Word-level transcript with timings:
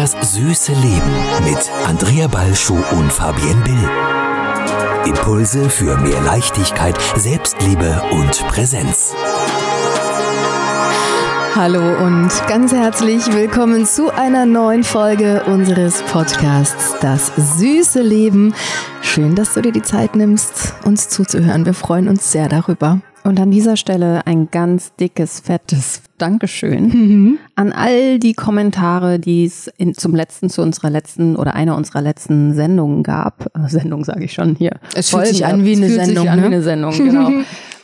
Das 0.00 0.16
süße 0.32 0.72
Leben 0.72 1.12
mit 1.44 1.70
Andrea 1.86 2.26
Balschuh 2.26 2.82
und 2.92 3.12
Fabienne 3.12 3.62
Bill. 3.62 5.12
Impulse 5.12 5.68
für 5.68 5.98
mehr 5.98 6.22
Leichtigkeit, 6.22 6.98
Selbstliebe 7.16 8.00
und 8.10 8.30
Präsenz. 8.48 9.14
Hallo 11.54 11.82
und 12.02 12.30
ganz 12.48 12.72
herzlich 12.72 13.30
willkommen 13.30 13.84
zu 13.84 14.08
einer 14.08 14.46
neuen 14.46 14.84
Folge 14.84 15.44
unseres 15.44 16.02
Podcasts 16.04 16.96
Das 17.02 17.30
süße 17.36 18.00
Leben. 18.00 18.54
Schön, 19.02 19.34
dass 19.34 19.52
du 19.52 19.60
dir 19.60 19.72
die 19.72 19.82
Zeit 19.82 20.16
nimmst, 20.16 20.76
uns 20.82 21.10
zuzuhören. 21.10 21.66
Wir 21.66 21.74
freuen 21.74 22.08
uns 22.08 22.32
sehr 22.32 22.48
darüber. 22.48 23.02
Und 23.22 23.38
an 23.38 23.50
dieser 23.50 23.76
Stelle 23.76 24.26
ein 24.26 24.48
ganz 24.50 24.94
dickes, 24.96 25.40
fettes 25.40 26.02
Dankeschön 26.16 26.84
mhm. 26.88 27.38
an 27.54 27.72
all 27.72 28.18
die 28.18 28.34
Kommentare, 28.34 29.18
die 29.18 29.44
es 29.44 29.68
in, 29.78 29.94
zum 29.94 30.14
letzten, 30.14 30.50
zu 30.50 30.62
unserer 30.62 30.90
letzten 30.90 31.36
oder 31.36 31.54
einer 31.54 31.76
unserer 31.76 32.02
letzten 32.02 32.54
Sendungen 32.54 33.02
gab. 33.02 33.46
Äh, 33.54 33.68
Sendung 33.68 34.04
sage 34.04 34.24
ich 34.24 34.32
schon 34.32 34.54
hier. 34.54 34.72
Es 34.94 35.10
fühlt 35.10 35.26
sich 35.26 35.46
an 35.46 35.64
wie 35.64 35.76
eine 35.76 35.88
Sendung. 35.88 36.24
Sich 36.24 36.30
an 36.30 36.36
ne? 36.36 36.42
wie 36.42 36.46
eine 36.46 36.62
Sendung, 36.62 36.92
genau. 36.92 37.30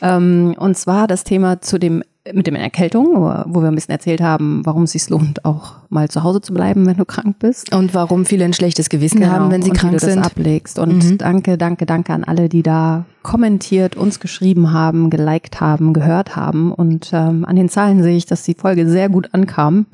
ähm, 0.01 0.55
und 0.57 0.77
zwar 0.77 1.07
das 1.07 1.23
Thema 1.23 1.61
zu 1.61 1.79
dem 1.79 2.03
mit 2.33 2.47
dem 2.47 2.55
Erkältung, 2.55 3.15
wo 3.15 3.61
wir 3.61 3.67
ein 3.67 3.75
bisschen 3.75 3.91
erzählt 3.91 4.21
haben, 4.21 4.65
warum 4.65 4.83
es 4.83 4.91
sich 4.91 5.09
lohnt, 5.09 5.45
auch 5.45 5.75
mal 5.89 6.09
zu 6.09 6.23
Hause 6.23 6.41
zu 6.41 6.53
bleiben, 6.53 6.85
wenn 6.85 6.97
du 6.97 7.05
krank 7.05 7.39
bist. 7.39 7.73
Und 7.73 7.93
warum 7.93 8.25
viele 8.25 8.45
ein 8.45 8.53
schlechtes 8.53 8.89
Gewissen 8.89 9.21
genau, 9.21 9.31
haben, 9.31 9.51
wenn 9.51 9.61
sie 9.61 9.71
krank 9.71 9.99
sind. 9.99 10.17
Das 10.17 10.25
ablegst. 10.25 10.79
Und 10.79 11.03
mhm. 11.03 11.17
danke, 11.17 11.57
danke, 11.57 11.85
danke 11.85 12.13
an 12.13 12.23
alle, 12.23 12.49
die 12.49 12.63
da 12.63 13.05
kommentiert, 13.23 13.95
uns 13.95 14.19
geschrieben 14.19 14.71
haben, 14.73 15.09
geliked 15.09 15.61
haben, 15.61 15.93
gehört 15.93 16.35
haben. 16.35 16.71
Und 16.71 17.11
ähm, 17.13 17.45
an 17.45 17.55
den 17.55 17.69
Zahlen 17.69 18.03
sehe 18.03 18.17
ich, 18.17 18.25
dass 18.25 18.43
die 18.43 18.55
Folge 18.55 18.89
sehr 18.89 19.09
gut 19.09 19.33
ankam, 19.33 19.85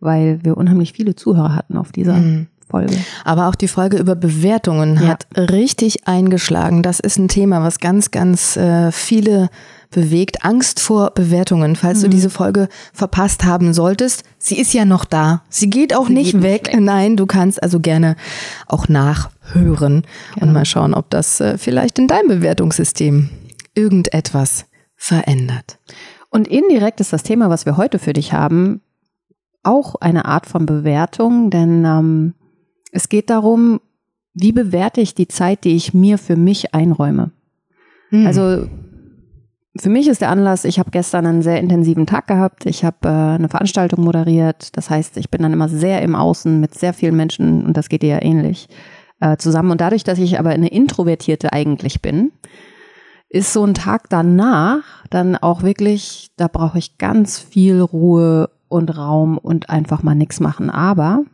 weil 0.00 0.40
wir 0.42 0.56
unheimlich 0.56 0.92
viele 0.92 1.14
Zuhörer 1.14 1.54
hatten 1.54 1.76
auf 1.76 1.92
dieser 1.92 2.14
mhm. 2.14 2.46
Folge. 2.68 2.96
Aber 3.24 3.48
auch 3.48 3.54
die 3.54 3.68
Folge 3.68 3.96
über 3.96 4.14
Bewertungen 4.14 4.96
ja. 4.96 5.08
hat 5.08 5.26
richtig 5.36 6.06
eingeschlagen. 6.06 6.82
Das 6.82 7.00
ist 7.00 7.18
ein 7.18 7.28
Thema, 7.28 7.62
was 7.62 7.78
ganz, 7.78 8.10
ganz 8.10 8.56
äh, 8.56 8.92
viele 8.92 9.48
bewegt. 9.90 10.44
Angst 10.44 10.80
vor 10.80 11.10
Bewertungen. 11.12 11.76
Falls 11.76 11.98
mhm. 11.98 12.02
du 12.04 12.08
diese 12.10 12.30
Folge 12.30 12.68
verpasst 12.92 13.44
haben 13.44 13.72
solltest, 13.72 14.24
sie 14.38 14.58
ist 14.58 14.72
ja 14.74 14.84
noch 14.84 15.04
da. 15.04 15.42
Sie 15.48 15.70
geht 15.70 15.94
auch 15.94 16.08
sie 16.08 16.14
nicht, 16.14 16.32
geht 16.32 16.42
weg. 16.42 16.62
nicht, 16.64 16.74
weg. 16.74 16.80
Nein, 16.82 17.16
du 17.16 17.26
kannst 17.26 17.62
also 17.62 17.80
gerne 17.80 18.16
auch 18.66 18.88
nachhören 18.88 20.02
genau. 20.34 20.46
und 20.46 20.52
mal 20.52 20.64
schauen, 20.64 20.94
ob 20.94 21.10
das 21.10 21.40
äh, 21.40 21.58
vielleicht 21.58 21.98
in 21.98 22.08
deinem 22.08 22.28
Bewertungssystem 22.28 23.30
irgendetwas 23.74 24.66
verändert. 24.96 25.78
Und 26.30 26.48
indirekt 26.48 27.00
ist 27.00 27.12
das 27.12 27.22
Thema, 27.22 27.48
was 27.48 27.64
wir 27.64 27.76
heute 27.76 27.98
für 27.98 28.12
dich 28.12 28.32
haben, 28.32 28.82
auch 29.62 29.94
eine 29.96 30.24
Art 30.24 30.46
von 30.46 30.66
Bewertung, 30.66 31.50
denn 31.50 31.84
ähm, 31.84 32.34
es 32.92 33.08
geht 33.08 33.30
darum, 33.30 33.80
wie 34.34 34.52
bewerte 34.52 35.00
ich 35.00 35.14
die 35.14 35.28
Zeit, 35.28 35.64
die 35.64 35.74
ich 35.74 35.94
mir 35.94 36.18
für 36.18 36.36
mich 36.36 36.74
einräume. 36.74 37.32
Mhm. 38.10 38.26
Also 38.26 38.66
für 39.80 39.90
mich 39.90 40.08
ist 40.08 40.20
der 40.20 40.30
Anlass, 40.30 40.64
ich 40.64 40.78
habe 40.78 40.90
gestern 40.90 41.26
einen 41.26 41.42
sehr 41.42 41.60
intensiven 41.60 42.06
Tag 42.06 42.26
gehabt. 42.26 42.66
Ich 42.66 42.84
habe 42.84 42.96
äh, 43.04 43.08
eine 43.08 43.48
Veranstaltung 43.48 44.04
moderiert. 44.04 44.76
Das 44.76 44.90
heißt, 44.90 45.16
ich 45.16 45.30
bin 45.30 45.42
dann 45.42 45.52
immer 45.52 45.68
sehr 45.68 46.02
im 46.02 46.14
Außen 46.14 46.60
mit 46.60 46.74
sehr 46.74 46.92
vielen 46.94 47.16
Menschen 47.16 47.64
und 47.64 47.76
das 47.76 47.88
geht 47.88 48.02
dir 48.02 48.08
ja 48.08 48.22
ähnlich 48.22 48.68
äh, 49.20 49.36
zusammen. 49.36 49.70
Und 49.70 49.80
dadurch, 49.80 50.04
dass 50.04 50.18
ich 50.18 50.38
aber 50.38 50.50
eine 50.50 50.68
Introvertierte 50.68 51.52
eigentlich 51.52 52.02
bin, 52.02 52.32
ist 53.28 53.52
so 53.52 53.64
ein 53.64 53.74
Tag 53.74 54.08
danach 54.08 55.04
dann 55.10 55.36
auch 55.36 55.62
wirklich, 55.62 56.30
da 56.36 56.48
brauche 56.48 56.78
ich 56.78 56.98
ganz 56.98 57.38
viel 57.38 57.80
Ruhe 57.80 58.50
und 58.68 58.96
Raum 58.96 59.38
und 59.38 59.70
einfach 59.70 60.02
mal 60.02 60.14
nichts 60.14 60.40
machen. 60.40 60.70
Aber 60.70 61.24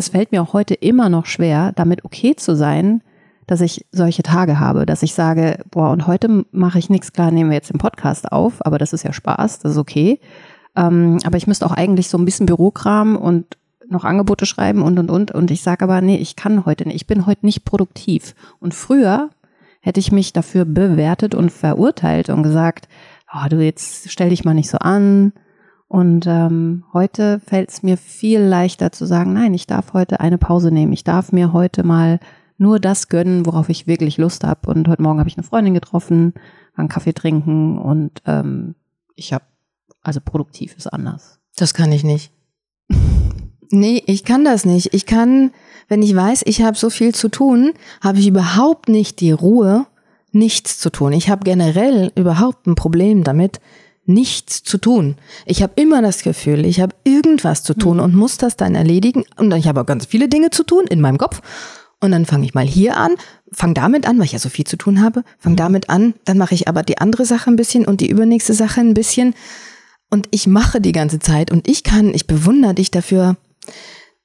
es 0.00 0.08
fällt 0.08 0.32
mir 0.32 0.42
auch 0.42 0.54
heute 0.54 0.74
immer 0.74 1.10
noch 1.10 1.26
schwer, 1.26 1.72
damit 1.76 2.04
okay 2.06 2.34
zu 2.34 2.56
sein, 2.56 3.02
dass 3.46 3.60
ich 3.60 3.84
solche 3.92 4.22
Tage 4.22 4.58
habe, 4.58 4.86
dass 4.86 5.02
ich 5.02 5.12
sage, 5.12 5.58
boah, 5.70 5.90
und 5.90 6.06
heute 6.06 6.46
mache 6.52 6.78
ich 6.78 6.88
nichts, 6.88 7.12
klar 7.12 7.30
nehmen 7.30 7.50
wir 7.50 7.56
jetzt 7.56 7.70
den 7.70 7.78
Podcast 7.78 8.32
auf, 8.32 8.64
aber 8.64 8.78
das 8.78 8.92
ist 8.92 9.04
ja 9.04 9.12
Spaß, 9.12 9.58
das 9.58 9.72
ist 9.72 9.78
okay. 9.78 10.20
Ähm, 10.74 11.18
aber 11.24 11.36
ich 11.36 11.46
müsste 11.46 11.66
auch 11.66 11.72
eigentlich 11.72 12.08
so 12.08 12.16
ein 12.16 12.24
bisschen 12.24 12.46
Bürokram 12.46 13.16
und 13.16 13.58
noch 13.88 14.04
Angebote 14.04 14.46
schreiben 14.46 14.82
und 14.82 14.98
und 14.98 15.10
und. 15.10 15.32
Und 15.32 15.50
ich 15.50 15.62
sage 15.62 15.84
aber, 15.84 16.00
nee, 16.00 16.16
ich 16.16 16.36
kann 16.36 16.64
heute 16.64 16.86
nicht, 16.86 16.96
ich 16.96 17.06
bin 17.06 17.26
heute 17.26 17.44
nicht 17.44 17.64
produktiv. 17.64 18.34
Und 18.58 18.72
früher 18.72 19.28
hätte 19.80 20.00
ich 20.00 20.12
mich 20.12 20.32
dafür 20.32 20.64
bewertet 20.64 21.34
und 21.34 21.50
verurteilt 21.50 22.30
und 22.30 22.42
gesagt, 22.42 22.88
oh, 23.34 23.48
du 23.50 23.62
jetzt 23.62 24.10
stell 24.10 24.30
dich 24.30 24.44
mal 24.44 24.54
nicht 24.54 24.70
so 24.70 24.78
an. 24.78 25.32
Und 25.90 26.24
ähm, 26.28 26.84
heute 26.92 27.40
fällt 27.40 27.70
es 27.70 27.82
mir 27.82 27.96
viel 27.96 28.38
leichter 28.38 28.92
zu 28.92 29.06
sagen, 29.06 29.32
nein, 29.32 29.54
ich 29.54 29.66
darf 29.66 29.92
heute 29.92 30.20
eine 30.20 30.38
Pause 30.38 30.70
nehmen. 30.70 30.92
Ich 30.92 31.02
darf 31.02 31.32
mir 31.32 31.52
heute 31.52 31.82
mal 31.82 32.20
nur 32.58 32.78
das 32.78 33.08
gönnen, 33.08 33.44
worauf 33.44 33.68
ich 33.68 33.88
wirklich 33.88 34.16
Lust 34.16 34.44
habe. 34.44 34.70
Und 34.70 34.86
heute 34.86 35.02
Morgen 35.02 35.18
habe 35.18 35.28
ich 35.28 35.36
eine 35.36 35.42
Freundin 35.42 35.74
getroffen, 35.74 36.34
einen 36.76 36.88
Kaffee 36.88 37.12
trinken 37.12 37.76
und 37.76 38.22
ähm, 38.24 38.76
ich 39.16 39.32
habe, 39.32 39.42
also 40.00 40.20
produktiv 40.24 40.76
ist 40.76 40.86
anders. 40.86 41.40
Das 41.56 41.74
kann 41.74 41.90
ich 41.90 42.04
nicht. 42.04 42.30
nee, 43.72 44.00
ich 44.06 44.22
kann 44.22 44.44
das 44.44 44.64
nicht. 44.64 44.94
Ich 44.94 45.06
kann, 45.06 45.50
wenn 45.88 46.02
ich 46.02 46.14
weiß, 46.14 46.42
ich 46.46 46.62
habe 46.62 46.76
so 46.76 46.88
viel 46.88 47.16
zu 47.16 47.28
tun, 47.28 47.72
habe 48.00 48.20
ich 48.20 48.28
überhaupt 48.28 48.88
nicht 48.88 49.18
die 49.18 49.32
Ruhe, 49.32 49.86
nichts 50.30 50.78
zu 50.78 50.90
tun. 50.90 51.12
Ich 51.14 51.30
habe 51.30 51.42
generell 51.42 52.12
überhaupt 52.14 52.68
ein 52.68 52.76
Problem 52.76 53.24
damit, 53.24 53.60
nichts 54.12 54.62
zu 54.62 54.78
tun. 54.78 55.16
Ich 55.46 55.62
habe 55.62 55.72
immer 55.76 56.02
das 56.02 56.22
Gefühl, 56.22 56.64
ich 56.64 56.80
habe 56.80 56.94
irgendwas 57.04 57.62
zu 57.62 57.74
tun 57.74 57.98
hm. 57.98 58.04
und 58.04 58.14
muss 58.14 58.38
das 58.38 58.56
dann 58.56 58.74
erledigen. 58.74 59.24
Und 59.36 59.52
ich 59.54 59.66
habe 59.66 59.80
auch 59.80 59.86
ganz 59.86 60.06
viele 60.06 60.28
Dinge 60.28 60.50
zu 60.50 60.64
tun 60.64 60.86
in 60.88 61.00
meinem 61.00 61.18
Kopf. 61.18 61.40
Und 62.00 62.12
dann 62.12 62.24
fange 62.24 62.46
ich 62.46 62.54
mal 62.54 62.66
hier 62.66 62.96
an, 62.96 63.14
fange 63.52 63.74
damit 63.74 64.06
an, 64.06 64.18
weil 64.18 64.24
ich 64.24 64.32
ja 64.32 64.38
so 64.38 64.48
viel 64.48 64.66
zu 64.66 64.76
tun 64.76 65.02
habe, 65.02 65.22
fange 65.38 65.56
damit 65.56 65.90
an, 65.90 66.14
dann 66.24 66.38
mache 66.38 66.54
ich 66.54 66.66
aber 66.66 66.82
die 66.82 66.96
andere 66.96 67.26
Sache 67.26 67.50
ein 67.50 67.56
bisschen 67.56 67.84
und 67.84 68.00
die 68.00 68.08
übernächste 68.08 68.54
Sache 68.54 68.80
ein 68.80 68.94
bisschen. 68.94 69.34
Und 70.08 70.26
ich 70.30 70.46
mache 70.46 70.80
die 70.80 70.92
ganze 70.92 71.18
Zeit 71.18 71.50
und 71.50 71.68
ich 71.68 71.84
kann, 71.84 72.14
ich 72.14 72.26
bewundere 72.26 72.74
dich 72.74 72.90
dafür, 72.90 73.36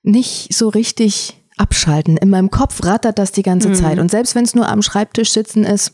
nicht 0.04 0.54
so 0.54 0.70
richtig 0.70 1.36
abschalten. 1.58 2.18
In 2.18 2.30
meinem 2.30 2.50
Kopf 2.50 2.84
rattert 2.84 3.20
das 3.20 3.32
die 3.32 3.44
ganze 3.44 3.70
mhm. 3.70 3.76
Zeit. 3.76 4.00
Und 4.00 4.10
selbst 4.10 4.36
wenn 4.36 4.46
es 4.46 4.56
nur 4.56 4.70
am 4.70 4.82
Schreibtisch 4.82 5.32
sitzen 5.32 5.64
ist, 5.64 5.92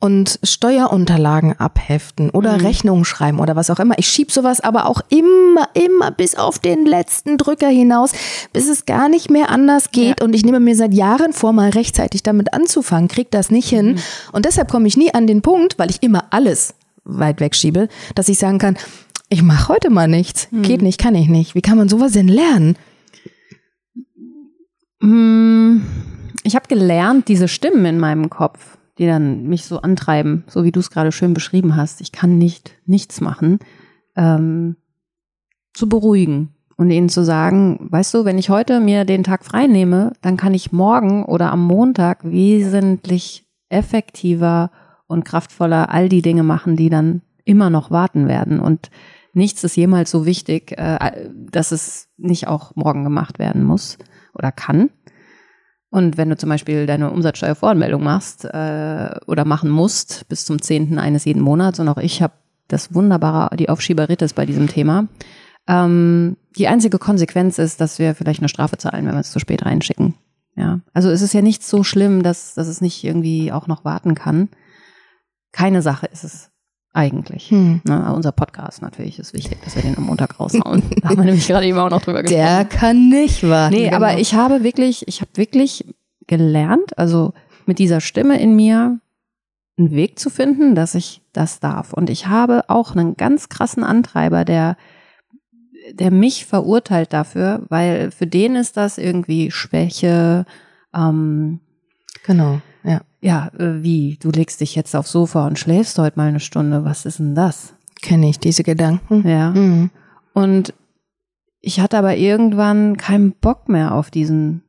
und 0.00 0.38
Steuerunterlagen 0.44 1.58
abheften 1.58 2.30
oder 2.30 2.58
mhm. 2.58 2.66
Rechnungen 2.66 3.04
schreiben 3.04 3.40
oder 3.40 3.56
was 3.56 3.68
auch 3.68 3.80
immer. 3.80 3.98
Ich 3.98 4.08
schieb 4.08 4.30
sowas 4.30 4.60
aber 4.60 4.86
auch 4.86 5.00
immer, 5.08 5.68
immer 5.74 6.12
bis 6.12 6.36
auf 6.36 6.60
den 6.60 6.86
letzten 6.86 7.36
Drücker 7.36 7.68
hinaus, 7.68 8.12
bis 8.52 8.68
es 8.68 8.86
gar 8.86 9.08
nicht 9.08 9.28
mehr 9.28 9.50
anders 9.50 9.90
geht. 9.90 10.20
Ja. 10.20 10.24
Und 10.24 10.34
ich 10.34 10.44
nehme 10.44 10.60
mir 10.60 10.76
seit 10.76 10.94
Jahren 10.94 11.32
vor, 11.32 11.52
mal 11.52 11.70
rechtzeitig 11.70 12.22
damit 12.22 12.54
anzufangen, 12.54 13.08
krieg 13.08 13.30
das 13.32 13.50
nicht 13.50 13.68
hin. 13.68 13.92
Mhm. 13.92 13.98
Und 14.32 14.44
deshalb 14.44 14.70
komme 14.70 14.86
ich 14.86 14.96
nie 14.96 15.12
an 15.12 15.26
den 15.26 15.42
Punkt, 15.42 15.78
weil 15.78 15.90
ich 15.90 16.00
immer 16.02 16.26
alles 16.30 16.74
weit 17.04 17.40
wegschiebe, 17.40 17.88
dass 18.14 18.28
ich 18.28 18.38
sagen 18.38 18.58
kann, 18.58 18.76
ich 19.30 19.42
mache 19.42 19.68
heute 19.68 19.90
mal 19.90 20.06
nichts. 20.06 20.46
Mhm. 20.52 20.62
Geht 20.62 20.82
nicht, 20.82 21.00
kann 21.00 21.16
ich 21.16 21.28
nicht. 21.28 21.56
Wie 21.56 21.60
kann 21.60 21.76
man 21.76 21.88
sowas 21.88 22.12
denn 22.12 22.28
lernen? 22.28 22.76
Mm, 25.00 25.82
ich 26.44 26.54
habe 26.54 26.68
gelernt, 26.68 27.26
diese 27.28 27.48
Stimmen 27.48 27.84
in 27.84 27.98
meinem 27.98 28.30
Kopf 28.30 28.77
die 28.98 29.06
dann 29.06 29.44
mich 29.44 29.64
so 29.64 29.80
antreiben, 29.80 30.44
so 30.48 30.64
wie 30.64 30.72
du 30.72 30.80
es 30.80 30.90
gerade 30.90 31.12
schön 31.12 31.34
beschrieben 31.34 31.76
hast. 31.76 32.00
Ich 32.00 32.12
kann 32.12 32.38
nicht 32.38 32.72
nichts 32.86 33.20
machen, 33.20 33.58
ähm, 34.16 34.76
zu 35.72 35.88
beruhigen 35.88 36.54
und 36.76 36.90
ihnen 36.90 37.08
zu 37.08 37.24
sagen, 37.24 37.88
weißt 37.90 38.14
du, 38.14 38.24
wenn 38.24 38.38
ich 38.38 38.50
heute 38.50 38.80
mir 38.80 39.04
den 39.04 39.24
Tag 39.24 39.44
frei 39.44 39.66
nehme, 39.66 40.12
dann 40.20 40.36
kann 40.36 40.54
ich 40.54 40.72
morgen 40.72 41.24
oder 41.24 41.52
am 41.52 41.64
Montag 41.64 42.24
wesentlich 42.24 43.46
effektiver 43.68 44.70
und 45.06 45.24
kraftvoller 45.24 45.90
all 45.90 46.08
die 46.08 46.22
Dinge 46.22 46.42
machen, 46.42 46.76
die 46.76 46.90
dann 46.90 47.22
immer 47.44 47.70
noch 47.70 47.90
warten 47.90 48.28
werden. 48.28 48.60
Und 48.60 48.90
nichts 49.32 49.64
ist 49.64 49.76
jemals 49.76 50.10
so 50.10 50.26
wichtig, 50.26 50.72
äh, 50.76 51.30
dass 51.50 51.72
es 51.72 52.08
nicht 52.16 52.46
auch 52.46 52.76
morgen 52.76 53.04
gemacht 53.04 53.38
werden 53.38 53.64
muss 53.64 53.98
oder 54.34 54.52
kann. 54.52 54.90
Und 55.90 56.18
wenn 56.18 56.28
du 56.28 56.36
zum 56.36 56.50
Beispiel 56.50 56.86
deine 56.86 57.10
Umsatzsteuervoranmeldung 57.10 58.02
machst 58.02 58.44
äh, 58.44 59.10
oder 59.26 59.44
machen 59.44 59.70
musst 59.70 60.28
bis 60.28 60.44
zum 60.44 60.60
10. 60.60 60.98
eines 60.98 61.24
jeden 61.24 61.40
Monats, 61.40 61.80
und 61.80 61.88
auch 61.88 61.96
ich 61.96 62.20
habe 62.20 62.34
das 62.68 62.94
wunderbare, 62.94 63.56
die 63.56 63.70
Aufschieberitis 63.70 64.34
bei 64.34 64.44
diesem 64.44 64.68
Thema, 64.68 65.08
ähm, 65.66 66.36
die 66.56 66.68
einzige 66.68 66.98
Konsequenz 66.98 67.58
ist, 67.58 67.80
dass 67.80 67.98
wir 67.98 68.14
vielleicht 68.14 68.40
eine 68.40 68.48
Strafe 68.48 68.76
zahlen, 68.76 69.06
wenn 69.06 69.14
wir 69.14 69.20
es 69.20 69.32
zu 69.32 69.38
spät 69.38 69.64
reinschicken. 69.64 70.14
Ja, 70.56 70.80
also 70.92 71.08
es 71.10 71.22
ist 71.22 71.34
ja 71.34 71.40
nicht 71.40 71.62
so 71.62 71.84
schlimm, 71.84 72.22
dass, 72.22 72.54
dass 72.54 72.66
es 72.66 72.80
nicht 72.80 73.04
irgendwie 73.04 73.52
auch 73.52 73.68
noch 73.68 73.84
warten 73.84 74.14
kann. 74.14 74.48
Keine 75.52 75.82
Sache 75.82 76.06
ist 76.06 76.24
es 76.24 76.50
eigentlich. 76.92 77.50
Hm. 77.50 77.80
Ne, 77.84 78.12
unser 78.14 78.32
Podcast 78.32 78.82
natürlich 78.82 79.18
ist 79.18 79.34
wichtig, 79.34 79.58
dass 79.62 79.76
wir 79.76 79.82
den 79.82 79.96
am 79.96 80.04
Montag 80.04 80.40
raushauen. 80.40 80.82
da 81.02 81.10
haben 81.10 81.18
wir 81.18 81.24
nämlich 81.24 81.46
gerade 81.46 81.66
eben 81.66 81.78
auch 81.78 81.90
noch 81.90 82.02
drüber 82.02 82.22
gesprochen. 82.22 82.42
Der 82.42 82.64
kann 82.64 83.08
nicht 83.08 83.48
warten. 83.48 83.74
Nee, 83.74 83.84
genau. 83.84 83.96
aber 83.96 84.18
ich 84.18 84.34
habe 84.34 84.64
wirklich, 84.64 85.06
ich 85.06 85.20
habe 85.20 85.30
wirklich 85.34 85.84
gelernt, 86.26 86.96
also 86.98 87.34
mit 87.66 87.78
dieser 87.78 88.00
Stimme 88.00 88.40
in 88.40 88.56
mir 88.56 88.98
einen 89.76 89.90
Weg 89.92 90.18
zu 90.18 90.30
finden, 90.30 90.74
dass 90.74 90.94
ich 90.94 91.22
das 91.32 91.60
darf. 91.60 91.92
Und 91.92 92.10
ich 92.10 92.26
habe 92.26 92.64
auch 92.68 92.96
einen 92.96 93.16
ganz 93.16 93.48
krassen 93.48 93.84
Antreiber, 93.84 94.44
der 94.44 94.76
der 95.92 96.10
mich 96.10 96.44
verurteilt 96.44 97.14
dafür, 97.14 97.62
weil 97.70 98.10
für 98.10 98.26
den 98.26 98.56
ist 98.56 98.76
das 98.76 98.98
irgendwie 98.98 99.50
Schwäche, 99.50 100.44
ähm, 100.94 101.60
Genau, 102.28 102.60
ja. 102.88 103.00
ja, 103.20 103.48
äh, 103.58 103.82
wie, 103.82 104.16
du 104.20 104.30
legst 104.30 104.60
dich 104.60 104.74
jetzt 104.74 104.96
aufs 104.96 105.12
Sofa 105.12 105.46
und 105.46 105.58
schläfst 105.58 105.98
heute 105.98 106.18
mal 106.18 106.28
eine 106.28 106.40
Stunde, 106.40 106.84
was 106.84 107.04
ist 107.06 107.18
denn 107.18 107.34
das? 107.34 107.74
Kenne 108.02 108.28
ich 108.28 108.38
diese 108.38 108.62
Gedanken. 108.62 109.28
Ja. 109.28 109.50
Mhm. 109.50 109.90
Und 110.32 110.72
ich 111.60 111.80
hatte 111.80 111.98
aber 111.98 112.16
irgendwann 112.16 112.96
keinen 112.96 113.32
Bock 113.32 113.68
mehr 113.68 113.92
auf 113.94 114.10
diesen 114.10 114.62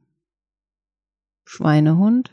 Schweinehund. 1.45 2.31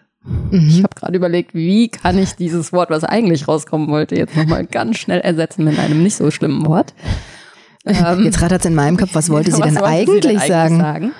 Ich 0.50 0.78
Mhm. 0.78 0.82
habe 0.82 0.94
gerade 0.96 1.16
überlegt, 1.16 1.54
wie 1.54 1.88
kann 1.88 2.18
ich 2.18 2.34
dieses 2.34 2.72
Wort, 2.72 2.90
was 2.90 3.04
eigentlich 3.04 3.46
rauskommen 3.46 3.88
wollte, 3.88 4.16
jetzt 4.16 4.36
nochmal 4.36 4.66
ganz 4.66 4.98
schnell 4.98 5.20
ersetzen 5.20 5.64
mit 5.64 5.78
einem 5.78 6.02
nicht 6.02 6.16
so 6.16 6.30
schlimmen 6.32 6.66
Wort. 6.66 6.94
Ähm, 7.84 8.24
Jetzt 8.24 8.42
rattert 8.42 8.62
es 8.62 8.66
in 8.66 8.74
meinem 8.74 8.96
Kopf, 8.96 9.10
was 9.14 9.30
wollte 9.30 9.52
sie 9.52 9.60
was 9.60 9.72
denn 9.74 9.80
wollte 9.80 10.04
sie 10.06 10.28
eigentlich 10.28 10.40
denn 10.42 10.48
sagen? 10.48 10.80
sagen? 10.80 11.12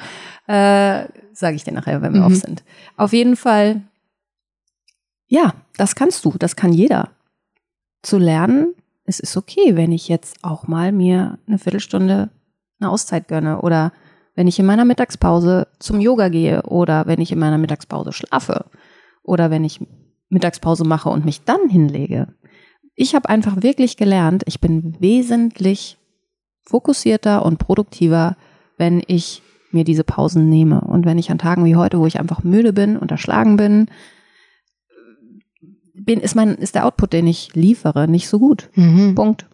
Äh, 0.49 1.07
Sage 1.33 1.55
ich 1.55 1.63
dir 1.65 1.73
nachher, 1.73 2.03
wenn 2.03 2.15
wir 2.15 2.21
Mhm. 2.23 2.27
auf 2.27 2.35
sind. 2.35 2.65
Auf 2.97 3.13
jeden 3.13 3.37
Fall, 3.37 3.83
ja, 5.29 5.55
das 5.77 5.95
kannst 5.95 6.25
du, 6.25 6.35
das 6.39 6.57
kann 6.57 6.73
jeder. 6.73 7.11
Zu 8.03 8.19
lernen, 8.19 8.75
es 9.05 9.21
ist 9.21 9.37
okay, 9.37 9.77
wenn 9.77 9.93
ich 9.93 10.09
jetzt 10.09 10.43
auch 10.43 10.67
mal 10.67 10.93
mir 10.93 11.39
eine 11.47 11.59
Viertelstunde 11.59 12.31
eine 12.79 12.91
Auszeit 12.91 13.29
gönne 13.29 13.63
oder 13.63 13.93
wenn 14.35 14.47
ich 14.47 14.59
in 14.59 14.67
meiner 14.67 14.85
Mittagspause 14.85 15.67
zum 15.79 16.01
Yoga 16.01 16.29
gehe 16.29 16.63
oder 16.63 17.07
wenn 17.07 17.21
ich 17.21 17.33
in 17.33 17.39
meiner 17.39 17.59
Mittagspause 17.59 18.13
schlafe 18.13 18.67
oder 19.23 19.51
wenn 19.51 19.65
ich 19.65 19.81
Mittagspause 20.29 20.85
mache 20.85 21.09
und 21.09 21.25
mich 21.25 21.45
dann 21.45 21.69
hinlege. 21.69 22.29
Ich 22.95 23.15
habe 23.15 23.29
einfach 23.29 23.63
wirklich 23.63 23.97
gelernt, 23.97 24.43
ich 24.47 24.61
bin 24.61 24.97
wesentlich 25.01 25.97
fokussierter 26.63 27.45
und 27.45 27.59
produktiver, 27.59 28.37
wenn 28.77 29.03
ich 29.07 29.43
mir 29.71 29.85
diese 29.85 30.05
Pausen 30.05 30.49
nehme. 30.49 30.81
Und 30.81 31.07
wenn 31.07 31.19
ich 31.19 31.31
an 31.31 31.39
Tagen 31.39 31.65
wie 31.65 31.77
heute, 31.77 31.99
wo 31.99 32.07
ich 32.07 32.19
einfach 32.19 32.43
müde 32.43 32.73
bin, 32.73 32.97
unterschlagen 32.97 33.57
bin, 33.57 33.89
bin 35.99 36.21
ist, 36.21 36.35
mein, 36.35 36.55
ist 36.57 36.75
der 36.75 36.87
Output, 36.87 37.13
den 37.13 37.27
ich 37.27 37.51
liefere, 37.55 38.09
nicht 38.09 38.29
so 38.29 38.39
gut. 38.39 38.69
Mhm. 38.75 39.15
Punkt. 39.15 39.47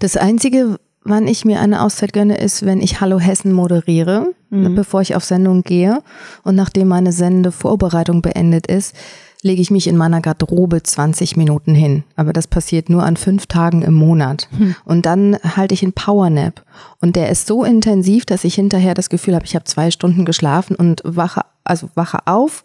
Das 0.00 0.16
Einzige, 0.16 0.78
wann 1.04 1.26
ich 1.26 1.44
mir 1.44 1.60
eine 1.60 1.82
Auszeit 1.82 2.12
gönne, 2.12 2.36
ist, 2.38 2.64
wenn 2.66 2.80
ich 2.80 3.00
Hallo 3.00 3.18
Hessen 3.18 3.52
moderiere, 3.52 4.32
Mhm. 4.50 4.74
bevor 4.76 5.00
ich 5.00 5.16
auf 5.16 5.24
Sendung 5.24 5.62
gehe. 5.62 6.02
Und 6.44 6.54
nachdem 6.54 6.88
meine 6.88 7.12
Sendevorbereitung 7.12 8.22
beendet 8.22 8.66
ist, 8.68 8.94
lege 9.42 9.60
ich 9.60 9.70
mich 9.70 9.86
in 9.86 9.96
meiner 9.96 10.20
Garderobe 10.20 10.82
20 10.82 11.36
Minuten 11.36 11.74
hin. 11.74 12.04
Aber 12.16 12.32
das 12.32 12.46
passiert 12.46 12.88
nur 12.88 13.02
an 13.04 13.16
fünf 13.16 13.46
Tagen 13.46 13.82
im 13.82 13.94
Monat. 13.94 14.48
Und 14.84 15.06
dann 15.06 15.36
halte 15.56 15.74
ich 15.74 15.82
einen 15.82 15.92
Powernap. 15.92 16.64
Und 17.00 17.16
der 17.16 17.28
ist 17.30 17.46
so 17.46 17.62
intensiv, 17.64 18.24
dass 18.24 18.44
ich 18.44 18.54
hinterher 18.54 18.94
das 18.94 19.08
Gefühl 19.10 19.34
habe, 19.34 19.44
ich 19.44 19.54
habe 19.54 19.64
zwei 19.64 19.90
Stunden 19.90 20.24
geschlafen 20.24 20.74
und 20.76 21.02
wache, 21.04 21.42
also 21.64 21.88
wache 21.94 22.18
auf 22.26 22.62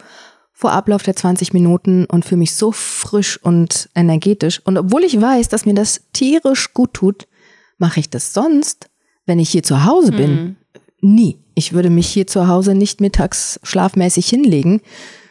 vor 0.62 0.74
Ablauf 0.74 1.02
der 1.02 1.16
20 1.16 1.54
Minuten 1.54 2.06
und 2.06 2.24
fühle 2.24 2.38
mich 2.38 2.54
so 2.54 2.72
frisch 2.72 3.42
und 3.42 3.90
energetisch. 3.96 4.62
Und 4.63 4.78
obwohl 4.78 5.04
ich 5.04 5.19
weiß, 5.19 5.50
dass 5.50 5.66
mir 5.66 5.74
das 5.74 6.02
tierisch 6.13 6.75
gut 6.75 6.94
tut, 6.94 7.28
mache 7.80 8.00
ich 8.00 8.12
das 8.12 8.36
sonst, 8.36 8.88
wenn 9.25 9.40
ich 9.40 9.50
hier 9.50 9.63
zu 9.63 9.86
Hause 9.86 10.12
bin, 10.12 10.58
nie. 11.02 11.40
Ich 11.56 11.74
würde 11.74 11.90
mich 11.90 12.08
hier 12.08 12.28
zu 12.28 12.48
Hause 12.48 12.75
nicht 12.75 13.02
mittags 13.02 13.60
schlafmäßig 13.63 14.30
hinlegen, 14.30 14.81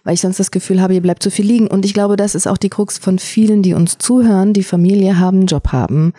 weil 0.03 0.15
ich 0.15 0.21
sonst 0.21 0.41
das 0.41 0.51
Gefühl 0.51 0.83
habe, 0.83 0.95
hier 0.95 1.03
bleibt 1.03 1.23
zu 1.23 1.31
viel 1.31 1.47
liegen. 1.47 1.69
Und 1.69 1.85
ich 1.85 1.95
glaube, 1.95 2.17
das 2.17 2.35
ist 2.35 2.49
auch 2.49 2.59
die 2.59 2.69
Krux 2.69 2.99
von 2.99 3.21
vielen, 3.21 3.63
die 3.63 3.75
uns 3.75 3.99
zuhören, 3.99 4.53
die 4.53 4.65
Familie 4.65 5.21
haben, 5.21 5.47
Job 5.47 5.69
haben 5.69 6.13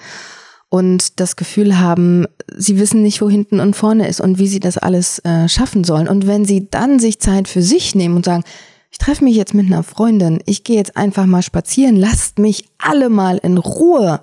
und 0.69 1.19
das 1.19 1.35
Gefühl 1.35 1.79
haben, 1.79 2.27
sie 2.55 2.79
wissen 2.79 3.01
nicht, 3.01 3.21
wo 3.21 3.29
hinten 3.29 3.59
und 3.59 3.75
vorne 3.75 4.07
ist 4.07 4.21
und 4.21 4.39
wie 4.39 4.47
sie 4.47 4.61
das 4.61 4.77
alles 4.77 5.19
äh, 5.19 5.49
schaffen 5.49 5.83
sollen. 5.83 6.07
Und 6.07 6.27
wenn 6.27 6.45
sie 6.45 6.69
dann 6.69 6.97
sich 6.97 7.19
Zeit 7.19 7.49
für 7.49 7.61
sich 7.61 7.93
nehmen 7.93 8.15
und 8.15 8.23
sagen, 8.23 8.45
ich 8.91 8.97
treffe 8.97 9.23
mich 9.23 9.35
jetzt 9.35 9.53
mit 9.53 9.67
einer 9.67 9.83
Freundin, 9.83 10.43
ich 10.45 10.63
gehe 10.63 10.75
jetzt 10.75 10.97
einfach 10.97 11.25
mal 11.25 11.41
spazieren, 11.41 11.95
lasst 11.95 12.39
mich 12.39 12.65
alle 12.77 13.09
mal 13.09 13.37
in 13.37 13.57
Ruhe. 13.57 14.21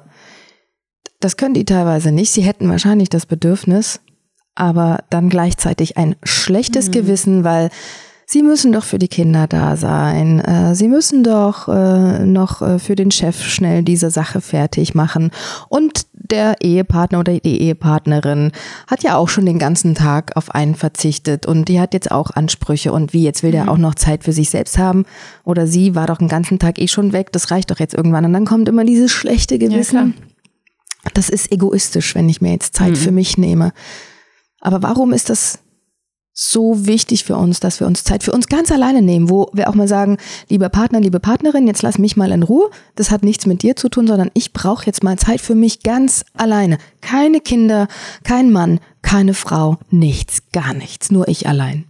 Das 1.21 1.37
können 1.37 1.55
die 1.55 1.65
teilweise 1.65 2.13
nicht. 2.13 2.31
Sie 2.31 2.43
hätten 2.43 2.69
wahrscheinlich 2.69 3.09
das 3.09 3.27
Bedürfnis, 3.27 4.01
aber 4.55 5.05
dann 5.11 5.31
gleichzeitig 5.31 5.97
ein 5.97 6.17
schlechtes 6.23 6.91
Gewissen, 6.91 7.45
weil 7.45 7.71
Sie 8.31 8.43
müssen 8.43 8.73
doch 8.73 8.85
für 8.85 8.99
die 8.99 9.09
Kinder 9.09 9.47
da 9.47 9.79
sein. 9.79 10.41
Äh, 10.41 10.75
Sie 10.75 10.87
müssen 10.87 11.25
doch 11.25 11.67
äh, 11.67 12.27
noch 12.27 12.61
äh, 12.61 12.79
für 12.79 12.95
den 12.95 13.11
Chef 13.11 13.43
schnell 13.43 13.83
diese 13.83 14.11
Sache 14.11 14.43
fertig 14.43 14.95
machen. 14.95 15.31
Und 15.71 16.03
der 16.13 16.57
Ehepartner 16.61 17.21
oder 17.21 17.39
die 17.39 17.63
Ehepartnerin 17.63 18.53
hat 18.87 19.03
ja 19.03 19.17
auch 19.17 19.31
schon 19.31 19.47
den 19.47 19.59
ganzen 19.59 19.95
Tag 19.95 20.37
auf 20.37 20.55
einen 20.55 20.75
verzichtet 20.75 21.47
und 21.47 21.71
die 21.71 21.81
hat 21.81 21.95
jetzt 21.95 22.11
auch 22.11 22.31
Ansprüche. 22.33 22.93
Und 22.93 23.15
wie, 23.15 23.25
jetzt 23.25 23.43
will 23.43 23.53
der 23.53 23.71
auch 23.71 23.79
noch 23.79 23.95
Zeit 23.95 24.25
für 24.25 24.33
sich 24.33 24.51
selbst 24.51 24.77
haben? 24.77 25.07
Oder 25.45 25.67
sie 25.67 25.95
war 25.95 26.07
doch 26.07 26.19
den 26.19 26.29
ganzen 26.29 26.59
Tag 26.59 26.79
eh 26.79 26.89
schon 26.89 27.15
weg, 27.15 27.33
das 27.33 27.51
reicht 27.51 27.71
doch 27.71 27.79
jetzt 27.79 27.95
irgendwann. 27.95 28.27
Und 28.27 28.35
dann 28.35 28.45
kommt 28.45 28.69
immer 28.69 28.85
dieses 28.85 29.11
schlechte 29.11 29.59
Gewissen. 29.59 30.13
das 31.15 31.31
ist 31.31 31.51
egoistisch, 31.51 32.15
wenn 32.15 32.29
ich 32.29 32.43
mir 32.43 32.53
jetzt 32.53 32.77
Zeit 32.77 32.99
für 32.99 33.11
mich 33.11 33.39
nehme. 33.39 33.73
Aber 34.61 34.83
warum 34.83 35.15
ist 35.15 35.31
das 35.31 35.61
so 36.41 36.87
wichtig 36.87 37.25
für 37.25 37.35
uns, 37.35 37.59
dass 37.59 37.81
wir 37.81 37.89
uns 37.89 38.05
Zeit 38.05 38.23
für 38.23 38.31
uns 38.31 38.47
ganz 38.47 38.71
alleine 38.71 39.03
nehmen, 39.03 39.29
wo 39.29 39.51
wir 39.55 39.69
auch 39.69 39.75
mal 39.75 39.89
sagen, 39.89 40.19
lieber 40.49 40.69
Partner, 40.69 41.01
liebe 41.01 41.19
Partnerin, 41.19 41.67
jetzt 41.67 41.83
lass 41.83 41.99
mich 41.99 42.17
mal 42.17 42.31
in 42.31 42.45
Ruhe. 42.45 42.71
Das 42.95 43.11
hat 43.11 43.25
nichts 43.25 43.45
mit 43.45 43.63
dir 43.63 43.75
zu 43.75 43.89
tun, 43.89 44.07
sondern 44.07 44.31
ich 44.35 44.53
brauche 44.53 44.87
jetzt 44.87 45.03
mal 45.03 45.19
Zeit 45.19 45.41
für 45.41 45.57
mich 45.57 45.83
ganz 45.83 46.25
alleine. 46.35 46.79
Keine 47.01 47.41
Kinder, 47.41 47.89
kein 48.23 48.53
Mann, 48.53 48.79
keine 49.03 49.35
Frau, 49.35 49.79
nichts, 49.91 50.53
gar 50.53 50.75
nichts, 50.75 51.11
nur 51.11 51.27
ich 51.27 51.49
allein. 51.49 51.87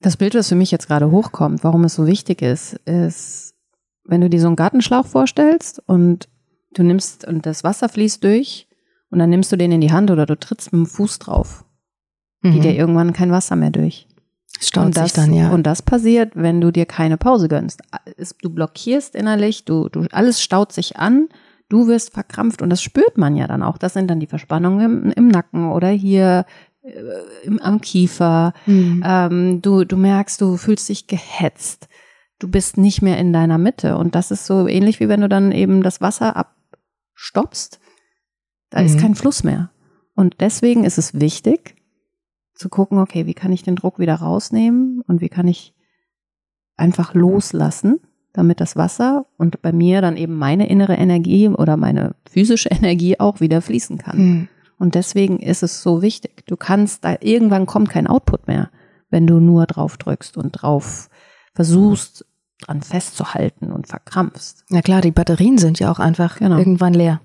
Das 0.00 0.16
Bild, 0.16 0.34
was 0.34 0.48
für 0.48 0.56
mich 0.56 0.72
jetzt 0.72 0.88
gerade 0.88 1.12
hochkommt, 1.12 1.62
warum 1.62 1.84
es 1.84 1.94
so 1.94 2.08
wichtig 2.08 2.42
ist, 2.42 2.74
ist, 2.84 3.54
wenn 4.04 4.22
du 4.22 4.28
dir 4.28 4.40
so 4.40 4.48
einen 4.48 4.56
Gartenschlauch 4.56 5.06
vorstellst 5.06 5.80
und 5.86 6.28
du 6.74 6.82
nimmst 6.82 7.24
und 7.24 7.46
das 7.46 7.62
Wasser 7.62 7.88
fließt 7.88 8.24
durch 8.24 8.66
und 9.10 9.20
dann 9.20 9.30
nimmst 9.30 9.52
du 9.52 9.56
den 9.56 9.70
in 9.70 9.80
die 9.80 9.92
Hand 9.92 10.10
oder 10.10 10.26
du 10.26 10.36
trittst 10.36 10.72
mit 10.72 10.80
dem 10.80 10.86
Fuß 10.86 11.20
drauf, 11.20 11.64
geht 12.52 12.64
ja 12.64 12.70
irgendwann 12.72 13.12
kein 13.12 13.30
Wasser 13.32 13.56
mehr 13.56 13.70
durch. 13.70 14.06
Staut 14.60 14.86
und 14.86 14.96
das, 14.96 15.04
sich 15.04 15.12
dann, 15.14 15.32
ja. 15.34 15.50
Und 15.50 15.64
das 15.64 15.82
passiert, 15.82 16.32
wenn 16.34 16.60
du 16.60 16.70
dir 16.70 16.86
keine 16.86 17.16
Pause 17.16 17.48
gönnst. 17.48 17.82
Du 18.40 18.50
blockierst 18.50 19.14
innerlich, 19.16 19.64
du, 19.64 19.88
du, 19.88 20.06
alles 20.12 20.40
staut 20.42 20.72
sich 20.72 20.96
an, 20.96 21.28
du 21.68 21.88
wirst 21.88 22.12
verkrampft 22.12 22.62
und 22.62 22.70
das 22.70 22.82
spürt 22.82 23.18
man 23.18 23.34
ja 23.36 23.46
dann 23.48 23.62
auch. 23.62 23.78
Das 23.78 23.94
sind 23.94 24.08
dann 24.08 24.20
die 24.20 24.26
Verspannungen 24.28 25.04
im, 25.06 25.10
im 25.12 25.28
Nacken 25.28 25.70
oder 25.72 25.88
hier 25.88 26.46
äh, 26.82 26.92
im, 27.42 27.58
am 27.60 27.80
Kiefer. 27.80 28.52
Mhm. 28.66 29.02
Ähm, 29.04 29.62
du, 29.62 29.84
du 29.84 29.96
merkst, 29.96 30.40
du 30.40 30.56
fühlst 30.56 30.88
dich 30.88 31.06
gehetzt. 31.08 31.88
Du 32.38 32.48
bist 32.48 32.76
nicht 32.76 33.02
mehr 33.02 33.18
in 33.18 33.32
deiner 33.32 33.58
Mitte. 33.58 33.96
Und 33.96 34.14
das 34.14 34.30
ist 34.30 34.46
so 34.46 34.68
ähnlich 34.68 35.00
wie 35.00 35.08
wenn 35.08 35.20
du 35.20 35.28
dann 35.28 35.50
eben 35.50 35.82
das 35.82 36.00
Wasser 36.00 36.36
abstoppst. 36.36 37.80
Da 38.70 38.80
ist 38.80 38.96
Mhm. 38.96 39.00
kein 39.00 39.14
Fluss 39.14 39.42
mehr. 39.44 39.70
Und 40.14 40.36
deswegen 40.40 40.84
ist 40.84 40.98
es 40.98 41.18
wichtig, 41.18 41.74
zu 42.54 42.68
gucken, 42.68 42.98
okay, 42.98 43.26
wie 43.26 43.34
kann 43.34 43.52
ich 43.52 43.62
den 43.62 43.76
Druck 43.76 43.98
wieder 43.98 44.14
rausnehmen 44.16 45.02
und 45.06 45.20
wie 45.20 45.28
kann 45.28 45.48
ich 45.48 45.74
einfach 46.76 47.14
loslassen, 47.14 48.00
damit 48.32 48.60
das 48.60 48.76
Wasser 48.76 49.26
und 49.36 49.62
bei 49.62 49.72
mir 49.72 50.00
dann 50.00 50.16
eben 50.16 50.36
meine 50.36 50.68
innere 50.68 50.94
Energie 50.94 51.48
oder 51.48 51.76
meine 51.76 52.14
physische 52.28 52.68
Energie 52.70 53.18
auch 53.20 53.40
wieder 53.40 53.62
fließen 53.62 53.98
kann. 53.98 54.18
Mhm. 54.18 54.48
Und 54.78 54.96
deswegen 54.96 55.38
ist 55.38 55.62
es 55.62 55.82
so 55.82 56.02
wichtig. 56.02 56.44
Du 56.46 56.56
kannst 56.56 57.04
da, 57.04 57.16
irgendwann 57.20 57.66
kommt 57.66 57.90
kein 57.90 58.06
Output 58.08 58.48
mehr, 58.48 58.70
wenn 59.08 59.26
du 59.26 59.38
nur 59.38 59.66
drauf 59.66 59.96
drückst 59.96 60.36
und 60.36 60.50
drauf 60.50 61.08
versuchst, 61.54 62.26
dran 62.60 62.82
festzuhalten 62.82 63.70
und 63.70 63.86
verkrampfst. 63.86 64.64
Na 64.70 64.82
klar, 64.82 65.00
die 65.00 65.12
Batterien 65.12 65.58
sind 65.58 65.78
ja 65.78 65.90
auch 65.92 66.00
einfach 66.00 66.38
Genau. 66.38 66.58
irgendwann 66.58 66.94
leer. 66.94 67.20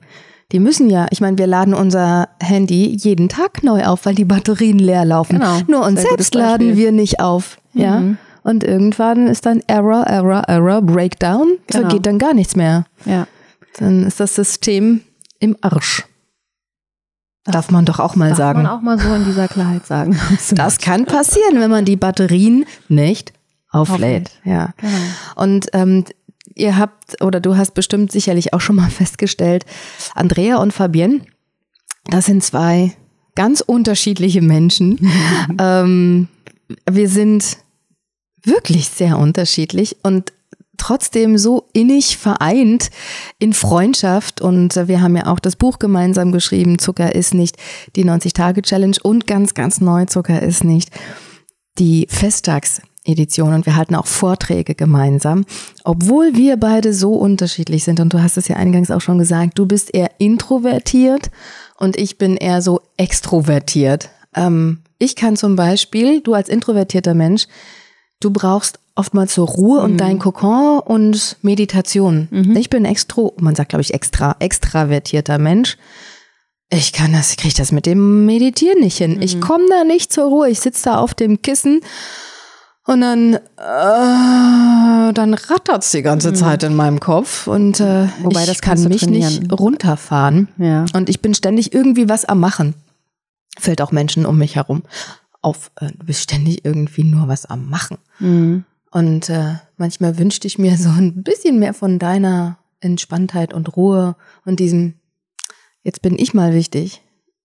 Die 0.51 0.59
müssen 0.59 0.89
ja, 0.89 1.05
ich 1.11 1.21
meine, 1.21 1.37
wir 1.37 1.45
laden 1.47 1.73
unser 1.75 2.29
Handy 2.41 2.95
jeden 2.99 3.29
Tag 3.29 3.63
neu 3.63 3.85
auf, 3.85 4.05
weil 4.05 4.15
die 4.15 4.25
Batterien 4.25 4.79
leer 4.79 5.05
laufen. 5.05 5.37
Genau. 5.39 5.59
Nur 5.67 5.85
uns 5.85 6.01
selbst 6.01 6.33
laden 6.33 6.75
wir 6.75 6.91
nicht 6.91 7.19
auf. 7.19 7.57
Ja. 7.73 7.99
Mhm. 7.99 8.17
Und 8.41 8.63
irgendwann 8.63 9.27
ist 9.27 9.45
dann 9.45 9.61
Error, 9.67 10.03
Error, 10.07 10.41
Error, 10.47 10.81
Breakdown. 10.81 11.57
So 11.71 11.79
Genau. 11.79 11.93
geht 11.93 12.05
dann 12.05 12.17
gar 12.17 12.33
nichts 12.33 12.55
mehr. 12.55 12.85
Ja. 13.05 13.27
Dann 13.77 14.05
ist 14.07 14.19
das 14.19 14.33
System 14.33 15.01
im 15.39 15.55
Arsch. 15.61 16.05
Darf 17.45 17.69
man 17.69 17.85
doch 17.85 17.99
auch 17.99 18.15
mal 18.15 18.29
Darf 18.29 18.37
sagen. 18.37 18.63
man 18.63 18.71
auch 18.71 18.81
mal 18.81 18.99
so 18.99 19.13
in 19.13 19.25
dieser 19.25 19.47
Klarheit 19.47 19.85
sagen. 19.85 20.19
Das 20.51 20.77
kann 20.79 21.05
passieren, 21.05 21.59
wenn 21.59 21.69
man 21.69 21.85
die 21.85 21.95
Batterien 21.95 22.65
nicht 22.87 23.33
auflädt. 23.71 24.31
Ja. 24.43 24.69
Genau. 24.77 24.93
Und 25.35 25.67
ähm, 25.73 26.05
ihr 26.59 26.77
habt, 26.77 27.21
oder 27.21 27.39
du 27.39 27.57
hast 27.57 27.73
bestimmt 27.73 28.11
sicherlich 28.11 28.53
auch 28.53 28.61
schon 28.61 28.75
mal 28.75 28.89
festgestellt, 28.89 29.65
Andrea 30.15 30.57
und 30.57 30.73
Fabienne, 30.73 31.21
das 32.05 32.25
sind 32.25 32.43
zwei 32.43 32.95
ganz 33.35 33.61
unterschiedliche 33.61 34.41
Menschen. 34.41 35.11
ähm, 35.59 36.27
wir 36.89 37.09
sind 37.09 37.57
wirklich 38.43 38.89
sehr 38.89 39.17
unterschiedlich 39.17 39.97
und 40.03 40.33
trotzdem 40.79 41.37
so 41.37 41.67
innig 41.73 42.17
vereint 42.17 42.89
in 43.37 43.53
Freundschaft. 43.53 44.41
Und 44.41 44.75
wir 44.87 45.01
haben 45.01 45.15
ja 45.15 45.27
auch 45.27 45.39
das 45.39 45.55
Buch 45.55 45.77
gemeinsam 45.77 46.31
geschrieben, 46.31 46.79
Zucker 46.79 47.13
ist 47.13 47.33
nicht 47.33 47.57
die 47.95 48.05
90-Tage-Challenge 48.05 48.97
und 49.03 49.27
ganz, 49.27 49.53
ganz 49.53 49.81
neu, 49.81 50.05
Zucker 50.05 50.41
ist 50.41 50.63
nicht 50.63 50.89
die 51.77 52.07
Festtagsedition. 53.09 53.53
Und 53.53 53.65
wir 53.65 53.75
halten 53.75 53.95
auch 53.95 54.05
Vorträge 54.05 54.75
gemeinsam, 54.75 55.45
obwohl 55.83 56.35
wir 56.35 56.57
beide 56.57 56.93
so 56.93 57.13
unterschiedlich 57.13 57.83
sind. 57.83 57.99
Und 57.99 58.13
du 58.13 58.21
hast 58.21 58.37
es 58.37 58.47
ja 58.47 58.55
eingangs 58.55 58.91
auch 58.91 59.01
schon 59.01 59.17
gesagt, 59.17 59.57
du 59.57 59.65
bist 59.65 59.93
eher 59.93 60.11
introvertiert 60.17 61.31
und 61.77 61.97
ich 61.97 62.17
bin 62.17 62.37
eher 62.37 62.61
so 62.61 62.81
extrovertiert. 62.97 64.09
Ähm, 64.35 64.79
ich 64.97 65.15
kann 65.15 65.37
zum 65.37 65.55
Beispiel, 65.55 66.21
du 66.21 66.33
als 66.33 66.49
introvertierter 66.49 67.13
Mensch, 67.13 67.47
du 68.19 68.31
brauchst 68.31 68.79
oftmals 68.95 69.33
so 69.33 69.45
Ruhe 69.45 69.79
und 69.81 69.93
mhm. 69.93 69.97
dein 69.97 70.19
Kokon 70.19 70.79
und 70.79 71.37
Meditation. 71.41 72.27
Mhm. 72.31 72.57
Ich 72.57 72.69
bin 72.69 72.83
extro, 72.83 73.33
man 73.39 73.55
sagt 73.55 73.69
glaube 73.69 73.81
ich 73.81 73.93
extra, 73.93 74.35
extravertierter 74.39 75.37
Mensch. 75.37 75.77
Ich 76.71 76.93
kann 76.93 77.13
das, 77.13 77.31
ich 77.31 77.37
kriege 77.37 77.55
das 77.55 77.71
mit 77.71 77.87
dem 77.87 78.27
Meditieren 78.27 78.81
nicht 78.81 78.97
hin. 78.97 79.15
Mhm. 79.15 79.21
Ich 79.21 79.39
komme 79.41 79.63
da 79.69 79.83
nicht 79.83 80.13
zur 80.13 80.25
Ruhe. 80.25 80.49
Ich 80.49 80.59
sitze 80.59 80.83
da 80.83 80.97
auf 80.99 81.13
dem 81.15 81.41
Kissen 81.41 81.81
und 82.89 83.01
dann, 83.01 83.33
äh, 83.35 85.13
dann 85.13 85.33
rattert's 85.33 85.91
die 85.91 86.01
ganze 86.01 86.31
mhm. 86.31 86.35
Zeit 86.35 86.63
in 86.63 86.75
meinem 86.75 86.99
Kopf 86.99 87.45
und 87.45 87.79
äh, 87.79 88.07
Wobei, 88.23 88.43
ich 88.45 88.61
kann 88.61 88.83
mich 88.85 89.01
trainieren. 89.01 89.39
nicht 89.41 89.51
runterfahren. 89.51 90.47
Ja. 90.57 90.85
Und 90.93 91.07
ich 91.07 91.21
bin 91.21 91.35
ständig 91.35 91.73
irgendwie 91.73 92.09
was 92.09 92.25
am 92.25 92.39
Machen. 92.39 92.73
Fällt 93.59 93.81
auch 93.81 93.91
Menschen 93.91 94.25
um 94.25 94.37
mich 94.39 94.55
herum 94.55 94.83
auf, 95.41 95.71
äh, 95.75 95.91
du 95.91 96.05
bist 96.05 96.21
ständig 96.21 96.65
irgendwie 96.65 97.03
nur 97.03 97.27
was 97.27 97.45
am 97.45 97.69
Machen. 97.69 97.97
Mhm. 98.19 98.65
Und 98.91 99.29
äh, 99.29 99.55
manchmal 99.77 100.17
wünschte 100.17 100.47
ich 100.47 100.57
mir 100.57 100.75
so 100.77 100.89
ein 100.89 101.23
bisschen 101.23 101.59
mehr 101.59 101.73
von 101.73 101.99
deiner 101.99 102.57
Entspanntheit 102.79 103.53
und 103.53 103.75
Ruhe 103.75 104.15
und 104.45 104.59
diesem, 104.59 104.95
jetzt 105.83 106.01
bin 106.01 106.17
ich 106.17 106.33
mal 106.33 106.53
wichtig. 106.53 107.01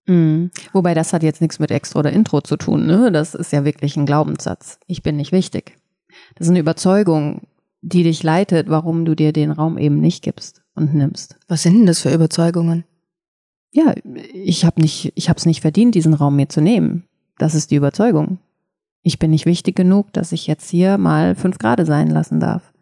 Mhm. 0.07 0.51
Wobei 0.73 0.95
das 0.95 1.13
hat 1.13 1.23
jetzt 1.23 1.41
nichts 1.41 1.59
mit 1.59 1.71
Extra 1.71 2.01
oder 2.01 2.13
Intro 2.13 2.41
zu 2.41 2.57
tun, 2.57 2.87
ne? 2.87 3.11
Das 3.11 3.35
ist 3.35 3.53
ja 3.53 3.65
wirklich 3.65 3.97
ein 3.97 4.07
Glaubenssatz. 4.07 4.79
Ich 4.87 5.03
bin 5.03 5.17
nicht 5.17 5.33
wichtig. 5.33 5.77
Das 6.35 6.47
ist 6.47 6.51
eine 6.51 6.61
Überzeugung, 6.61 7.43
die 7.81 8.03
dich 8.03 8.23
leitet, 8.23 8.69
warum 8.69 9.05
du 9.05 9.15
dir 9.15 9.33
den 9.33 9.51
Raum 9.51 9.79
eben 9.79 10.01
nicht 10.01 10.23
gibst 10.23 10.63
und 10.75 10.95
nimmst. 10.95 11.37
Was 11.49 11.63
sind 11.63 11.79
denn 11.79 11.87
das 11.87 12.01
für 12.01 12.13
Überzeugungen? 12.13 12.85
Ja, 13.73 13.95
ich 14.33 14.65
habe 14.65 14.81
nicht, 14.81 15.13
ich 15.17 15.29
habe 15.29 15.39
es 15.39 15.47
nicht 15.47 15.61
verdient, 15.61 15.95
diesen 15.95 16.15
Raum 16.15 16.37
mir 16.37 16.49
zu 16.49 16.61
nehmen. 16.61 17.05
Das 17.39 17.55
ist 17.55 17.71
die 17.71 17.77
Überzeugung. 17.77 18.39
Ich 19.03 19.19
bin 19.19 19.31
nicht 19.31 19.47
wichtig 19.47 19.75
genug, 19.75 20.13
dass 20.13 20.33
ich 20.33 20.47
jetzt 20.47 20.71
hier 20.71 20.97
mal 20.97 21.35
fünf 21.35 21.59
Grad 21.59 21.85
sein 21.87 22.09
lassen 22.09 22.41
darf. 22.41 22.74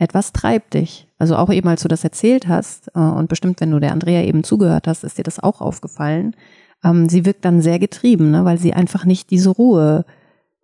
Etwas 0.00 0.32
treibt 0.32 0.72
dich. 0.72 1.06
Also 1.18 1.36
auch 1.36 1.52
eben, 1.52 1.68
als 1.68 1.82
du 1.82 1.88
das 1.88 2.04
erzählt 2.04 2.48
hast, 2.48 2.88
äh, 2.94 3.00
und 3.00 3.28
bestimmt, 3.28 3.60
wenn 3.60 3.70
du 3.70 3.78
der 3.80 3.92
Andrea 3.92 4.22
eben 4.22 4.42
zugehört 4.44 4.86
hast, 4.86 5.04
ist 5.04 5.18
dir 5.18 5.24
das 5.24 5.38
auch 5.38 5.60
aufgefallen. 5.60 6.34
Ähm, 6.82 7.10
sie 7.10 7.26
wirkt 7.26 7.44
dann 7.44 7.60
sehr 7.60 7.78
getrieben, 7.78 8.30
ne, 8.30 8.46
weil 8.46 8.56
sie 8.56 8.72
einfach 8.72 9.04
nicht 9.04 9.30
diese 9.30 9.50
Ruhe 9.50 10.06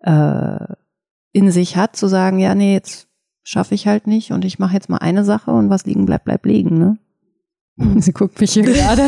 äh, 0.00 0.66
in 1.32 1.50
sich 1.50 1.76
hat, 1.76 1.96
zu 1.96 2.06
sagen, 2.06 2.38
ja, 2.38 2.54
nee, 2.54 2.72
jetzt 2.72 3.08
schaffe 3.42 3.74
ich 3.74 3.86
halt 3.86 4.06
nicht 4.06 4.32
und 4.32 4.46
ich 4.46 4.58
mache 4.58 4.72
jetzt 4.72 4.88
mal 4.88 4.96
eine 4.98 5.22
Sache 5.22 5.50
und 5.50 5.68
was 5.68 5.84
liegen 5.84 6.06
bleibt, 6.06 6.24
bleibt 6.24 6.46
liegen. 6.46 6.78
Ne? 6.78 6.98
Sie 8.00 8.12
guckt 8.12 8.40
mich 8.40 8.54
hier 8.54 8.62
gerade. 8.72 9.02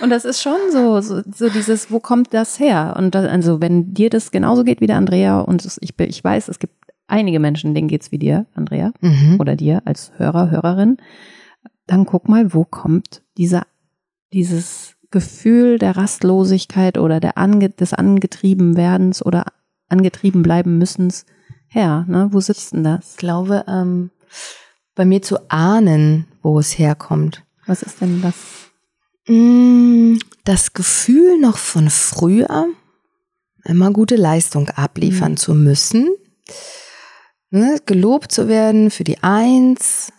Und 0.00 0.10
das 0.10 0.24
ist 0.24 0.42
schon 0.42 0.58
so, 0.72 1.00
so, 1.00 1.22
so 1.32 1.48
dieses, 1.48 1.92
wo 1.92 2.00
kommt 2.00 2.34
das 2.34 2.58
her? 2.58 2.96
Und 2.98 3.14
das, 3.14 3.24
also, 3.30 3.60
wenn 3.60 3.94
dir 3.94 4.10
das 4.10 4.32
genauso 4.32 4.64
geht 4.64 4.80
wie 4.80 4.88
der 4.88 4.96
Andrea, 4.96 5.38
und 5.38 5.64
ich, 5.80 5.96
ich 5.96 6.24
weiß, 6.24 6.48
es 6.48 6.58
gibt 6.58 6.74
einige 7.12 7.38
Menschen, 7.38 7.74
denen 7.74 7.88
geht's 7.88 8.10
wie 8.10 8.18
dir, 8.18 8.46
Andrea, 8.54 8.92
mhm. 9.00 9.36
oder 9.38 9.54
dir 9.54 9.82
als 9.84 10.12
Hörer, 10.16 10.50
Hörerin, 10.50 10.96
dann 11.86 12.06
guck 12.06 12.28
mal, 12.28 12.54
wo 12.54 12.64
kommt 12.64 13.22
dieser, 13.36 13.66
dieses 14.32 14.96
Gefühl 15.10 15.78
der 15.78 15.96
Rastlosigkeit 15.96 16.96
oder 16.96 17.20
der 17.20 17.36
Ange 17.36 17.68
des 17.68 17.92
Angetriebenwerdens 17.92 19.24
oder 19.24 19.44
angetrieben 19.88 20.42
bleiben 20.42 20.78
müssens 20.78 21.26
her? 21.68 22.06
Ne? 22.08 22.28
Wo 22.32 22.40
sitzt 22.40 22.72
denn 22.72 22.82
das? 22.82 23.12
Ich 23.12 23.16
glaube, 23.18 23.64
ähm, 23.68 24.10
bei 24.94 25.04
mir 25.04 25.20
zu 25.20 25.50
ahnen, 25.50 26.26
wo 26.42 26.58
es 26.58 26.78
herkommt. 26.78 27.44
Was 27.66 27.82
ist 27.82 28.00
denn 28.00 28.22
das? 28.22 28.34
Mm, 29.28 30.16
das 30.44 30.72
Gefühl 30.72 31.38
noch 31.38 31.58
von 31.58 31.90
früher, 31.90 32.66
immer 33.64 33.92
gute 33.92 34.16
Leistung 34.16 34.70
abliefern 34.70 35.32
mhm. 35.32 35.36
zu 35.36 35.54
müssen, 35.54 36.08
ne, 37.52 37.78
gelobt 37.86 38.32
zu 38.32 38.48
werden 38.48 38.90
für 38.90 39.04
die 39.04 39.22
Eins, 39.22 40.12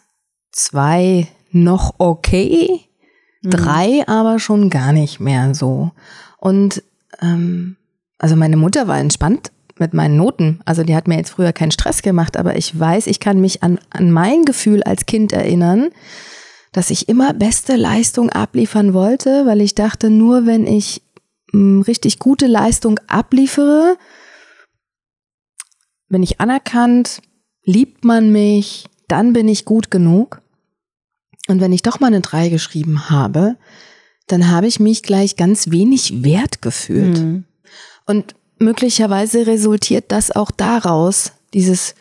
zwei 0.52 1.28
noch 1.52 1.96
okay, 1.98 2.82
mhm. 3.42 3.50
drei 3.50 4.08
aber 4.08 4.40
schon 4.40 4.70
gar 4.70 4.94
nicht 4.94 5.20
mehr 5.20 5.54
so. 5.54 5.92
Und 6.38 6.84
ähm, 7.22 7.76
also 8.18 8.36
meine 8.36 8.58
Mutter 8.58 8.88
war 8.88 9.00
entspannt 9.00 9.52
mit 9.80 9.94
meinen 9.94 10.18
Noten. 10.18 10.62
Also 10.66 10.84
die 10.84 10.96
hat 10.96 11.08
mir 11.08 11.18
jetzt 11.18 11.32
früher 11.32 11.52
keinen 11.52 11.72
Stress 11.72 12.02
gemacht, 12.02 12.38
aber 12.38 12.56
ich 12.56 12.80
weiß, 12.80 13.08
ich 13.08 13.20
kann 13.20 13.42
mich 13.42 13.64
an, 13.64 13.80
an 13.90 14.12
mein 14.12 14.46
Gefühl 14.46 14.84
als 14.84 15.06
Kind 15.06 15.34
erinnern, 15.34 15.90
dass 16.72 16.90
ich 16.90 17.10
immer 17.10 17.34
beste 17.34 17.76
Leistung 17.76 18.30
abliefern 18.30 18.94
wollte, 18.94 19.46
weil 19.46 19.62
ich 19.62 19.76
dachte, 19.76 20.10
nur 20.10 20.46
wenn 20.46 20.66
ich 20.66 21.02
mh, 21.52 21.86
richtig 21.86 22.20
gute 22.20 22.48
Leistung 22.48 23.00
abliefere, 23.08 23.98
bin 26.14 26.24
ich 26.24 26.40
anerkannt, 26.40 27.22
liebt 27.66 28.06
man 28.06 28.32
mich, 28.32 28.86
dann 29.10 29.34
bin 29.34 29.50
ich 29.50 29.66
gut 29.66 29.92
genug. 29.92 30.42
Und 31.50 31.60
wenn 31.60 31.74
ich 31.74 31.82
doch 31.82 32.00
mal 32.00 32.08
eine 32.08 32.22
3 32.22 32.48
geschrieben 32.48 33.10
habe, 33.10 33.58
dann 34.28 34.50
habe 34.50 34.68
ich 34.68 34.80
mich 34.80 35.04
gleich 35.04 35.36
ganz 35.36 35.72
wenig 35.72 36.24
wert 36.24 36.62
gefühlt. 36.62 37.20
Mhm. 37.20 37.44
Und 38.06 38.36
möglicherweise 38.60 39.46
resultiert 39.46 40.06
das 40.08 40.32
auch 40.32 40.52
daraus, 40.52 41.34
dieses, 41.54 41.96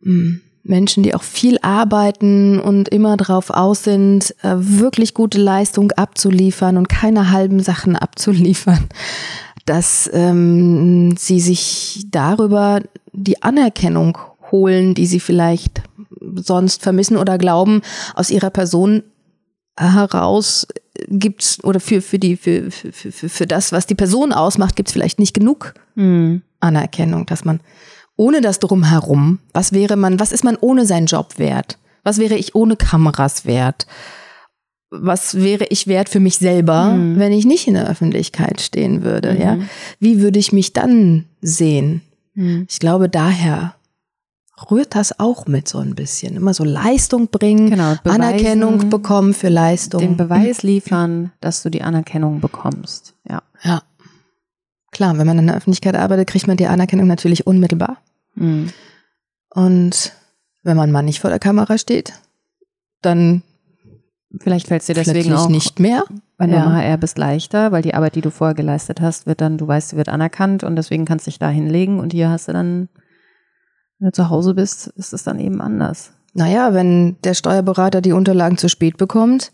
mh, 0.00 0.12
hm, 0.12 0.40
Menschen, 0.62 1.02
die 1.02 1.14
auch 1.14 1.22
viel 1.22 1.58
arbeiten 1.62 2.60
und 2.60 2.90
immer 2.90 3.16
drauf 3.16 3.50
aus 3.50 3.84
sind, 3.84 4.34
äh, 4.42 4.54
wirklich 4.58 5.14
gute 5.14 5.40
Leistung 5.40 5.92
abzuliefern 5.92 6.76
und 6.76 6.88
keine 6.88 7.30
halben 7.30 7.60
Sachen 7.60 7.96
abzuliefern, 7.96 8.86
dass 9.64 10.10
ähm, 10.12 11.16
sie 11.16 11.40
sich 11.40 12.04
darüber 12.10 12.80
die 13.22 13.42
Anerkennung 13.42 14.18
holen, 14.50 14.94
die 14.94 15.06
sie 15.06 15.20
vielleicht 15.20 15.82
sonst 16.36 16.82
vermissen 16.82 17.16
oder 17.16 17.38
glauben, 17.38 17.82
aus 18.14 18.30
ihrer 18.30 18.50
Person 18.50 19.02
heraus 19.78 20.66
gibt's 21.08 21.62
oder 21.62 21.78
für 21.78 22.02
für 22.02 22.18
die 22.18 22.36
für 22.36 22.70
für, 22.70 22.92
für, 22.92 23.28
für 23.28 23.46
das, 23.46 23.70
was 23.70 23.86
die 23.86 23.94
Person 23.94 24.32
ausmacht, 24.32 24.74
gibt's 24.74 24.92
vielleicht 24.92 25.20
nicht 25.20 25.34
genug 25.34 25.74
mhm. 25.94 26.42
Anerkennung, 26.60 27.26
dass 27.26 27.44
man 27.44 27.60
ohne 28.18 28.40
das 28.40 28.58
drumherum, 28.58 29.38
was 29.54 29.72
wäre 29.72 29.96
man, 29.96 30.18
was 30.18 30.32
ist 30.32 30.44
man 30.44 30.56
ohne 30.60 30.84
seinen 30.84 31.06
Job 31.06 31.38
wert? 31.38 31.78
Was 32.02 32.18
wäre 32.18 32.34
ich 32.34 32.54
ohne 32.54 32.76
Kameras 32.76 33.46
wert? 33.46 33.86
Was 34.90 35.36
wäre 35.36 35.66
ich 35.66 35.86
wert 35.86 36.08
für 36.08 36.18
mich 36.18 36.38
selber, 36.38 36.90
mhm. 36.90 37.18
wenn 37.18 37.32
ich 37.32 37.46
nicht 37.46 37.68
in 37.68 37.74
der 37.74 37.88
Öffentlichkeit 37.88 38.60
stehen 38.60 39.04
würde? 39.04 39.34
Mhm. 39.34 39.40
Ja, 39.40 39.58
wie 40.00 40.20
würde 40.20 40.40
ich 40.40 40.52
mich 40.52 40.72
dann 40.72 41.26
sehen? 41.40 42.02
Mhm. 42.38 42.66
Ich 42.70 42.78
glaube, 42.78 43.08
daher 43.08 43.74
rührt 44.70 44.94
das 44.94 45.18
auch 45.18 45.46
mit 45.46 45.66
so 45.66 45.78
ein 45.78 45.96
bisschen. 45.96 46.36
Immer 46.36 46.54
so 46.54 46.62
Leistung 46.62 47.28
bringen, 47.28 47.70
genau, 47.70 47.96
beweisen, 48.02 48.22
Anerkennung 48.22 48.90
bekommen 48.90 49.34
für 49.34 49.48
Leistung. 49.48 50.00
Den 50.00 50.16
Beweis 50.16 50.62
liefern, 50.62 51.32
dass 51.40 51.62
du 51.62 51.70
die 51.70 51.82
Anerkennung 51.82 52.40
bekommst. 52.40 53.14
Ja. 53.28 53.42
Ja. 53.62 53.82
Klar, 54.92 55.18
wenn 55.18 55.26
man 55.26 55.38
in 55.38 55.48
der 55.48 55.56
Öffentlichkeit 55.56 55.96
arbeitet, 55.96 56.28
kriegt 56.28 56.46
man 56.46 56.56
die 56.56 56.68
Anerkennung 56.68 57.08
natürlich 57.08 57.46
unmittelbar. 57.46 57.98
Mhm. 58.36 58.72
Und 59.50 60.12
wenn 60.62 60.76
man 60.76 60.92
mal 60.92 61.02
nicht 61.02 61.20
vor 61.20 61.30
der 61.30 61.40
Kamera 61.40 61.76
steht, 61.76 62.12
dann 63.02 63.42
vielleicht 64.40 64.68
fällt 64.68 64.82
es 64.82 64.86
dir 64.86 64.94
deswegen 64.94 65.32
auch 65.32 65.48
nicht 65.48 65.80
mehr. 65.80 66.04
Bei 66.38 66.46
ja. 66.46 66.64
einer 66.64 66.76
HR 66.76 66.96
bist 66.98 67.18
leichter, 67.18 67.72
weil 67.72 67.82
die 67.82 67.94
Arbeit, 67.94 68.14
die 68.14 68.20
du 68.20 68.30
vorher 68.30 68.54
geleistet 68.54 69.00
hast, 69.00 69.26
wird 69.26 69.40
dann, 69.40 69.58
du 69.58 69.66
weißt, 69.66 69.90
sie 69.90 69.96
wird 69.96 70.08
anerkannt 70.08 70.62
und 70.62 70.76
deswegen 70.76 71.04
kannst 71.04 71.26
du 71.26 71.30
dich 71.30 71.40
da 71.40 71.48
hinlegen 71.48 71.98
und 71.98 72.12
hier 72.12 72.30
hast 72.30 72.46
du 72.46 72.52
dann, 72.52 72.88
wenn 73.98 74.08
du 74.08 74.12
zu 74.12 74.30
Hause 74.30 74.54
bist, 74.54 74.86
ist 74.86 75.12
es 75.12 75.24
dann 75.24 75.40
eben 75.40 75.60
anders. 75.60 76.12
Naja, 76.34 76.72
wenn 76.74 77.16
der 77.24 77.34
Steuerberater 77.34 78.00
die 78.00 78.12
Unterlagen 78.12 78.56
zu 78.56 78.68
spät 78.68 78.96
bekommt, 78.96 79.50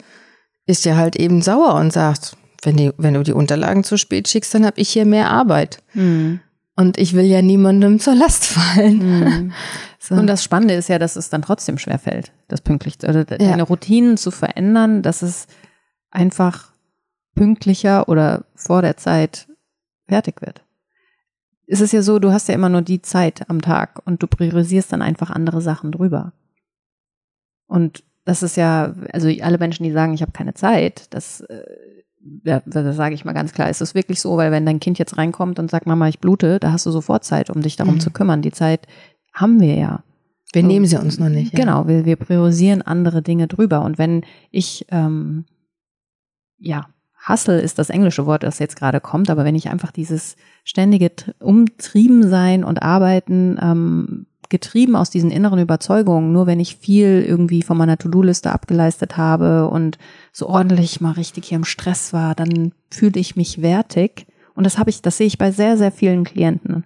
ist 0.67 0.87
er 0.87 0.99
halt 0.99 1.17
eben 1.17 1.41
sauer 1.41 1.75
und 1.77 1.91
sagt, 1.91 2.37
wenn, 2.63 2.77
die, 2.77 2.93
wenn 2.99 3.15
du 3.15 3.23
die 3.23 3.33
Unterlagen 3.33 3.83
zu 3.83 3.97
spät 3.97 4.29
schickst, 4.29 4.55
dann 4.55 4.67
habe 4.67 4.79
ich 4.79 4.91
hier 4.91 5.07
mehr 5.07 5.31
Arbeit. 5.31 5.83
Mhm. 5.95 6.41
Und 6.77 6.99
ich 6.99 7.15
will 7.15 7.25
ja 7.25 7.41
niemandem 7.41 7.99
zur 7.99 8.15
Last 8.15 8.45
fallen. 8.45 9.21
Mhm. 9.21 9.53
So. 10.05 10.17
Und 10.17 10.27
das 10.27 10.45
Spannende 10.45 10.75
ist 10.75 10.91
ja, 10.91 10.99
dass 10.99 11.17
es 11.17 11.31
dann 11.31 11.41
trotzdem 11.41 11.79
schwerfällt, 11.79 12.31
das 12.49 12.61
pünktlich, 12.61 12.99
oder 13.09 13.25
deine 13.25 13.57
ja. 13.57 13.65
Routinen 13.65 14.19
zu 14.19 14.31
verändern, 14.31 15.01
dass 15.01 15.23
es 15.23 15.47
einfach 16.11 16.74
pünktlicher 17.35 18.09
oder 18.09 18.45
vor 18.55 18.83
der 18.83 18.97
Zeit 18.97 19.49
fertig 20.07 20.41
wird. 20.43 20.63
es 21.67 21.81
ist 21.81 21.93
ja 21.93 22.03
so, 22.03 22.19
du 22.19 22.33
hast 22.33 22.49
ja 22.49 22.55
immer 22.55 22.69
nur 22.69 22.83
die 22.83 23.03
Zeit 23.03 23.49
am 23.49 23.63
Tag 23.63 24.03
und 24.05 24.23
du 24.23 24.27
priorisierst 24.27 24.93
dann 24.93 25.03
einfach 25.03 25.31
andere 25.31 25.63
Sachen 25.63 25.93
drüber. 25.93 26.33
Und 27.67 28.05
das 28.25 28.43
ist 28.43 28.57
ja, 28.57 28.95
also 29.13 29.29
alle 29.41 29.59
Menschen, 29.59 29.85
die 29.85 29.93
sagen, 29.93 30.15
ich 30.15 30.23
habe 30.23 30.33
keine 30.33 30.55
Zeit, 30.55 31.13
das, 31.15 31.41
äh, 31.43 31.65
ja, 32.45 32.63
das 32.65 32.97
sage 32.97 33.15
ich 33.15 33.25
mal 33.25 33.33
ganz 33.33 33.53
klar, 33.53 33.69
ist 33.69 33.83
es 33.83 33.95
wirklich 33.95 34.21
so, 34.21 34.37
weil 34.37 34.51
wenn 34.51 34.67
dein 34.67 34.81
Kind 34.81 34.99
jetzt 34.99 35.19
reinkommt 35.19 35.59
und 35.59 35.71
sagt, 35.71 35.87
Mama, 35.87 36.09
ich 36.09 36.21
blute, 36.21 36.59
da 36.59 36.73
hast 36.73 36.87
du 36.87 36.91
sofort 36.91 37.25
Zeit, 37.25 37.51
um 37.51 37.63
dich 37.63 37.77
darum 37.77 37.95
mhm. 37.95 38.01
zu 38.01 38.11
kümmern. 38.11 38.43
Die 38.43 38.53
Zeit 38.53 38.87
haben 39.33 39.61
wir 39.61 39.75
ja. 39.75 40.05
Wir 40.53 40.63
nehmen 40.63 40.87
sie 40.87 40.97
uns 40.97 41.19
noch 41.19 41.29
nicht. 41.29 41.53
Ja. 41.53 41.59
Genau, 41.59 41.89
wir, 41.89 42.05
wir 42.05 42.17
priorisieren 42.17 42.81
andere 42.81 43.23
Dinge 43.23 43.49
drüber. 43.49 43.83
Und 43.83 43.99
wenn 43.99 44.25
ich, 44.51 44.87
ähm, 44.91 45.47
ja, 46.59 46.87
Hustle 47.27 47.61
ist 47.61 47.79
das 47.79 47.91
englische 47.91 48.27
Wort, 48.27 48.43
das 48.43 48.59
jetzt 48.59 48.77
gerade 48.77 49.01
kommt, 49.01 49.31
aber 49.31 49.45
wenn 49.45 49.55
ich 49.55 49.71
einfach 49.71 49.91
dieses 49.91 50.37
ständige 50.65 51.11
Umtriebensein 51.41 52.65
und 52.65 52.83
Arbeiten 52.83 53.59
ähm, 53.61 54.27
getrieben 54.51 54.95
aus 54.95 55.11
diesen 55.11 55.31
inneren 55.31 55.59
Überzeugungen, 55.59 56.33
nur 56.33 56.47
wenn 56.47 56.61
ich 56.61 56.77
viel 56.77 57.25
irgendwie 57.27 57.63
von 57.63 57.77
meiner 57.77 57.97
To-Do-Liste 57.97 58.53
abgeleistet 58.53 59.17
habe 59.17 59.69
und 59.69 59.99
so 60.33 60.49
ordentlich 60.49 61.01
mal 61.01 61.13
richtig 61.13 61.47
hier 61.47 61.57
im 61.57 61.65
Stress 61.65 62.13
war, 62.13 62.35
dann 62.35 62.73
fühle 62.91 63.19
ich 63.19 63.37
mich 63.37 63.63
wertig. 63.63 64.27
Und 64.55 64.65
das 64.65 64.79
habe 64.79 64.91
ich, 64.91 65.03
das 65.03 65.17
sehe 65.17 65.27
ich 65.27 65.39
bei 65.39 65.51
sehr, 65.51 65.77
sehr 65.77 65.91
vielen 65.91 66.25
Klienten, 66.25 66.85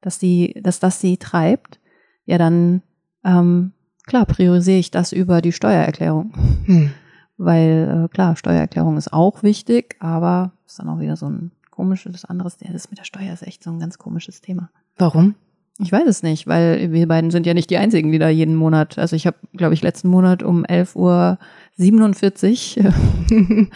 dass 0.00 0.18
die, 0.18 0.60
dass 0.62 0.80
das 0.80 1.00
sie 1.00 1.16
treibt. 1.16 1.78
Ja, 2.24 2.38
dann 2.38 2.82
ähm, 3.24 3.72
klar 4.06 4.26
priorisiere 4.26 4.78
ich 4.78 4.90
das 4.90 5.12
über 5.12 5.40
die 5.40 5.52
Steuererklärung. 5.52 6.32
Hm. 6.66 6.90
Weil 7.36 8.04
äh, 8.04 8.08
klar, 8.08 8.36
Steuererklärung 8.36 8.96
ist 8.96 9.12
auch 9.12 9.42
wichtig, 9.42 9.96
aber 10.00 10.52
ist 10.66 10.78
dann 10.78 10.88
auch 10.88 11.00
wieder 11.00 11.16
so 11.16 11.26
ein 11.26 11.52
komisches 11.70 12.24
anderes. 12.24 12.56
Das 12.58 12.90
mit 12.90 12.98
der 12.98 13.04
Steuer 13.04 13.32
ist 13.32 13.42
echt 13.46 13.62
so 13.62 13.70
ein 13.70 13.78
ganz 13.78 13.98
komisches 13.98 14.40
Thema. 14.40 14.70
Warum? 14.96 15.34
Ich 15.78 15.92
weiß 15.92 16.06
es 16.06 16.22
nicht, 16.22 16.46
weil 16.46 16.92
wir 16.92 17.06
beiden 17.06 17.30
sind 17.30 17.46
ja 17.46 17.52
nicht 17.52 17.68
die 17.68 17.76
einzigen, 17.76 18.10
die 18.10 18.18
da 18.18 18.28
jeden 18.28 18.54
Monat. 18.54 18.98
Also 18.98 19.14
ich 19.14 19.26
habe, 19.26 19.36
glaube 19.54 19.74
ich, 19.74 19.82
letzten 19.82 20.08
Monat 20.08 20.42
um 20.42 20.64
11.47 20.64 22.78
Uhr 22.78 23.68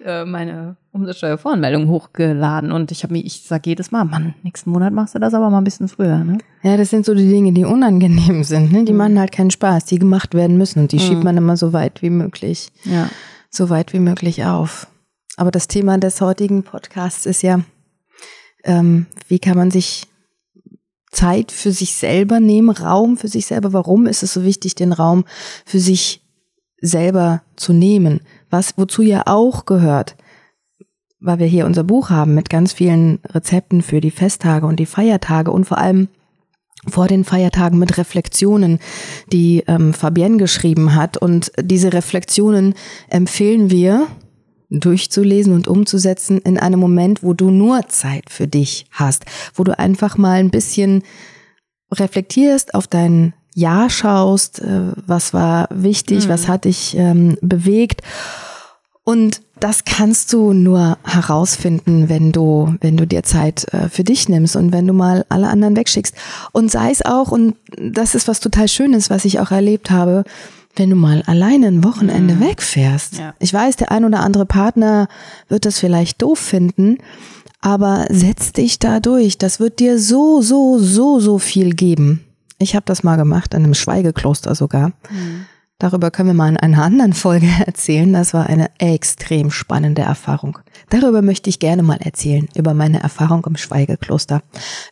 äh, 0.04 0.24
meine 0.24 0.76
Umsatzsteuervoranmeldung 0.92 1.88
hochgeladen 1.88 2.72
und 2.72 2.92
ich 2.92 3.02
habe 3.02 3.12
mir, 3.12 3.24
ich 3.24 3.42
sage 3.42 3.70
jedes 3.70 3.90
Mal, 3.90 4.04
Mann, 4.04 4.34
nächsten 4.42 4.70
Monat 4.70 4.92
machst 4.92 5.14
du 5.14 5.18
das 5.18 5.34
aber 5.34 5.50
mal 5.50 5.58
ein 5.58 5.64
bisschen 5.64 5.88
früher, 5.88 6.24
ne? 6.24 6.38
Ja, 6.62 6.76
das 6.76 6.90
sind 6.90 7.04
so 7.04 7.14
die 7.14 7.28
Dinge, 7.28 7.52
die 7.52 7.64
unangenehm 7.64 8.44
sind, 8.44 8.72
ne? 8.72 8.84
Die 8.84 8.92
mhm. 8.92 8.98
machen 8.98 9.18
halt 9.18 9.32
keinen 9.32 9.50
Spaß, 9.50 9.86
die 9.86 9.98
gemacht 9.98 10.34
werden 10.34 10.58
müssen 10.58 10.80
und 10.80 10.92
die 10.92 10.96
mhm. 10.96 11.00
schiebt 11.00 11.24
man 11.24 11.36
immer 11.36 11.56
so 11.56 11.72
weit 11.72 12.02
wie 12.02 12.10
möglich, 12.10 12.70
ja. 12.84 13.08
so 13.50 13.70
weit 13.70 13.92
wie 13.92 14.00
möglich 14.00 14.44
auf. 14.44 14.86
Aber 15.36 15.50
das 15.50 15.68
Thema 15.68 15.98
des 15.98 16.20
heutigen 16.20 16.62
Podcasts 16.62 17.26
ist 17.26 17.42
ja, 17.42 17.60
ähm, 18.64 19.06
wie 19.28 19.38
kann 19.38 19.56
man 19.56 19.70
sich 19.70 20.08
Zeit 21.10 21.52
für 21.52 21.72
sich 21.72 21.94
selber 21.94 22.40
nehmen, 22.40 22.70
Raum 22.70 23.16
für 23.16 23.28
sich 23.28 23.46
selber. 23.46 23.72
Warum 23.72 24.06
ist 24.06 24.22
es 24.22 24.32
so 24.32 24.44
wichtig, 24.44 24.74
den 24.74 24.92
Raum 24.92 25.24
für 25.64 25.80
sich 25.80 26.22
selber 26.80 27.42
zu 27.56 27.72
nehmen? 27.72 28.20
Was, 28.50 28.74
wozu 28.76 29.02
ja 29.02 29.22
auch 29.26 29.64
gehört, 29.64 30.16
weil 31.20 31.38
wir 31.38 31.46
hier 31.46 31.66
unser 31.66 31.84
Buch 31.84 32.10
haben 32.10 32.34
mit 32.34 32.50
ganz 32.50 32.72
vielen 32.72 33.20
Rezepten 33.24 33.82
für 33.82 34.00
die 34.00 34.10
Festtage 34.10 34.66
und 34.66 34.76
die 34.78 34.86
Feiertage 34.86 35.50
und 35.50 35.64
vor 35.64 35.78
allem 35.78 36.08
vor 36.86 37.08
den 37.08 37.24
Feiertagen 37.24 37.78
mit 37.78 37.98
Reflexionen, 37.98 38.78
die 39.32 39.64
ähm, 39.66 39.92
Fabienne 39.92 40.36
geschrieben 40.36 40.94
hat. 40.94 41.16
Und 41.16 41.50
diese 41.60 41.92
Reflexionen 41.92 42.74
empfehlen 43.08 43.70
wir, 43.70 44.06
durchzulesen 44.70 45.52
und 45.52 45.68
umzusetzen 45.68 46.38
in 46.38 46.58
einem 46.58 46.80
Moment, 46.80 47.22
wo 47.22 47.32
du 47.32 47.50
nur 47.50 47.88
Zeit 47.88 48.30
für 48.30 48.46
dich 48.46 48.86
hast, 48.90 49.24
wo 49.54 49.64
du 49.64 49.78
einfach 49.78 50.18
mal 50.18 50.40
ein 50.40 50.50
bisschen 50.50 51.02
reflektierst, 51.90 52.74
auf 52.74 52.86
dein 52.86 53.32
Jahr 53.54 53.90
schaust, 53.90 54.60
äh, 54.60 54.92
was 55.06 55.32
war 55.34 55.68
wichtig, 55.70 56.26
mhm. 56.26 56.28
was 56.28 56.48
hat 56.48 56.64
dich 56.64 56.94
ähm, 56.96 57.38
bewegt. 57.40 58.02
Und 59.04 59.40
das 59.58 59.84
kannst 59.84 60.32
du 60.34 60.52
nur 60.52 60.98
herausfinden, 61.02 62.08
wenn 62.08 62.30
du, 62.30 62.76
wenn 62.80 62.96
du 62.96 63.06
dir 63.06 63.22
Zeit 63.22 63.72
äh, 63.72 63.88
für 63.88 64.04
dich 64.04 64.28
nimmst 64.28 64.54
und 64.54 64.70
wenn 64.70 64.86
du 64.86 64.92
mal 64.92 65.24
alle 65.30 65.48
anderen 65.48 65.76
wegschickst. 65.76 66.14
Und 66.52 66.70
sei 66.70 66.90
es 66.90 67.04
auch, 67.04 67.32
und 67.32 67.56
das 67.76 68.14
ist 68.14 68.28
was 68.28 68.40
total 68.40 68.68
Schönes, 68.68 69.08
was 69.08 69.24
ich 69.24 69.40
auch 69.40 69.50
erlebt 69.50 69.90
habe, 69.90 70.24
wenn 70.78 70.90
du 70.90 70.96
mal 70.96 71.22
alleine 71.26 71.66
ein 71.68 71.84
Wochenende 71.84 72.34
mhm. 72.34 72.40
wegfährst. 72.40 73.18
Ja. 73.18 73.34
Ich 73.38 73.52
weiß, 73.52 73.76
der 73.76 73.90
ein 73.90 74.04
oder 74.04 74.20
andere 74.20 74.46
Partner 74.46 75.08
wird 75.48 75.64
das 75.64 75.78
vielleicht 75.78 76.22
doof 76.22 76.38
finden, 76.38 76.98
aber 77.60 78.06
setz 78.10 78.52
dich 78.52 78.78
da 78.78 79.00
durch. 79.00 79.38
Das 79.38 79.60
wird 79.60 79.80
dir 79.80 79.98
so, 79.98 80.40
so, 80.40 80.78
so, 80.78 81.20
so 81.20 81.38
viel 81.38 81.74
geben. 81.74 82.24
Ich 82.58 82.74
habe 82.74 82.84
das 82.86 83.02
mal 83.02 83.16
gemacht, 83.16 83.54
in 83.54 83.64
einem 83.64 83.74
Schweigekloster 83.74 84.54
sogar. 84.54 84.88
Mhm. 85.10 85.46
Darüber 85.80 86.10
können 86.10 86.30
wir 86.30 86.34
mal 86.34 86.48
in 86.48 86.56
einer 86.56 86.82
anderen 86.82 87.12
Folge 87.12 87.48
erzählen. 87.66 88.12
Das 88.12 88.34
war 88.34 88.46
eine 88.46 88.70
extrem 88.78 89.50
spannende 89.50 90.02
Erfahrung. 90.02 90.58
Darüber 90.90 91.22
möchte 91.22 91.50
ich 91.50 91.60
gerne 91.60 91.82
mal 91.82 91.98
erzählen, 92.00 92.48
über 92.56 92.74
meine 92.74 93.00
Erfahrung 93.00 93.44
im 93.46 93.56
Schweigekloster, 93.56 94.42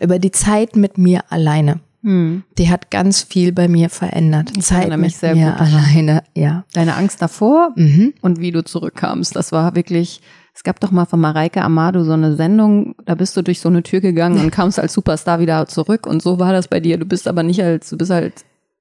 über 0.01 0.18
die 0.18 0.31
Zeit 0.31 0.77
mit 0.77 0.96
mir 0.96 1.25
alleine. 1.29 1.81
Hm. 2.07 2.45
Die 2.57 2.71
hat 2.71 2.92
ganz 2.92 3.23
viel 3.23 3.51
bei 3.51 3.66
mir 3.66 3.90
verändert. 3.90 4.53
Ich 4.57 4.64
Zeit 4.64 4.97
mich 4.97 5.16
sehr 5.16 5.35
mir 5.35 5.51
gut. 5.51 5.61
alleine, 5.61 6.23
ja. 6.37 6.64
Deine 6.73 6.95
Angst 6.95 7.21
davor 7.21 7.73
mhm. 7.75 8.14
und 8.21 8.38
wie 8.38 8.53
du 8.53 8.62
zurückkamst, 8.62 9.35
das 9.35 9.51
war 9.51 9.75
wirklich. 9.75 10.21
Es 10.55 10.62
gab 10.62 10.81
doch 10.81 10.92
mal 10.92 11.05
von 11.05 11.21
Mareike 11.21 11.61
Amado 11.61 12.03
so 12.05 12.12
eine 12.12 12.35
Sendung, 12.35 12.95
da 13.05 13.14
bist 13.14 13.37
du 13.37 13.42
durch 13.42 13.61
so 13.61 13.69
eine 13.69 13.83
Tür 13.83 14.01
gegangen 14.01 14.40
und 14.40 14.51
kamst 14.53 14.79
als 14.79 14.95
Superstar 14.95 15.38
wieder 15.38 15.66
zurück 15.66 16.07
und 16.07 16.23
so 16.23 16.38
war 16.38 16.53
das 16.53 16.69
bei 16.69 16.81
dir. 16.81 16.97
Du 16.97 17.05
bist 17.05 17.29
aber 17.29 17.42
nicht 17.42 17.62
als, 17.62 17.90
du 17.90 17.99
bist 17.99 18.11
halt 18.11 18.33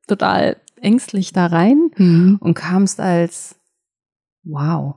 total 0.07 0.55
ängstlich 0.79 1.33
da 1.33 1.47
rein 1.47 1.89
mhm. 1.97 2.37
und 2.39 2.53
kamst 2.53 3.01
als 3.01 3.55
wow. 4.43 4.95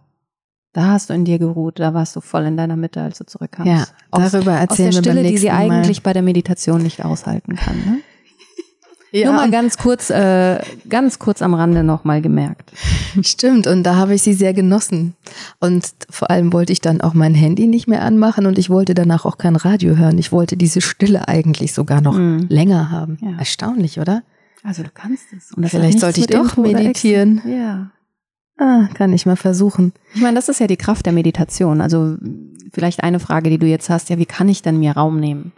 Da 0.73 0.88
hast 0.88 1.09
du 1.11 1.14
in 1.14 1.25
dir 1.25 1.38
geruht, 1.38 1.81
da 1.81 1.95
warst 1.95 2.14
du 2.14 2.21
voll 2.21 2.45
in 2.45 2.57
deiner 2.57 2.77
Mitte, 2.77 3.01
als 3.01 3.19
du 3.19 3.25
zurückkamst. 3.25 3.73
Ja, 3.73 3.87
darüber 4.12 4.53
erzählen 4.53 4.91
aus 4.91 4.95
der 4.97 5.05
wir 5.05 5.12
Stille, 5.12 5.29
die 5.29 5.38
sie 5.38 5.51
eigentlich 5.51 6.03
bei 6.03 6.12
der 6.12 6.23
Meditation 6.23 6.83
nicht 6.83 7.05
aushalten 7.05 7.57
kann. 7.57 7.77
Ne? 7.79 7.99
Ja. 9.11 9.27
Nur 9.27 9.35
mal 9.35 9.51
ganz 9.51 9.79
kurz, 9.79 10.11
äh, 10.11 10.61
ganz 10.88 11.18
kurz 11.18 11.40
am 11.40 11.55
Rande 11.55 11.83
noch 11.83 12.05
mal 12.05 12.21
gemerkt. 12.21 12.73
Stimmt, 13.23 13.66
und 13.66 13.83
da 13.83 13.97
habe 13.97 14.14
ich 14.14 14.23
sie 14.23 14.35
sehr 14.35 14.53
genossen. 14.53 15.14
Und 15.61 15.87
vor 16.11 16.31
allem 16.31 16.53
wollte 16.53 16.73
ich 16.73 16.81
dann 16.81 17.01
auch 17.01 17.14
mein 17.14 17.35
Handy 17.35 17.66
nicht 17.66 17.88
mehr 17.88 18.03
anmachen 18.03 18.47
und 18.47 18.59
ich 18.59 18.68
wollte 18.68 18.94
danach 18.94 19.25
auch 19.25 19.38
kein 19.38 19.57
Radio 19.57 19.97
hören. 19.97 20.18
Ich 20.18 20.31
wollte 20.31 20.57
diese 20.57 20.81
Stille 20.81 21.27
eigentlich 21.27 21.73
sogar 21.73 22.01
noch 22.01 22.18
mhm. 22.18 22.47
länger 22.49 22.90
haben. 22.90 23.18
Ja. 23.23 23.38
Erstaunlich, 23.38 23.99
oder? 23.99 24.23
Also 24.62 24.83
du 24.83 24.90
kannst 24.92 25.33
es. 25.37 25.53
Und 25.53 25.68
Vielleicht 25.68 26.01
sollte 26.01 26.21
ich 26.21 26.27
doch 26.27 26.57
meditieren. 26.57 27.40
Ja. 27.47 27.90
Ah, 28.59 28.88
kann 28.92 29.12
ich 29.12 29.25
mal 29.25 29.37
versuchen. 29.37 29.92
Ich 30.14 30.21
meine, 30.21 30.35
das 30.35 30.49
ist 30.49 30.59
ja 30.59 30.66
die 30.66 30.77
Kraft 30.77 31.07
der 31.07 31.12
Meditation. 31.12 31.81
Also 31.81 32.16
vielleicht 32.73 33.03
eine 33.05 33.21
Frage, 33.21 33.51
die 33.51 33.59
du 33.59 33.66
jetzt 33.66 33.88
hast, 33.88 34.11
ja, 34.11 34.18
wie 34.18 34.27
kann 34.27 34.49
ich 34.49 34.62
denn 34.62 34.79
mir 34.79 34.92
Raum 34.92 35.21
nehmen? 35.21 35.53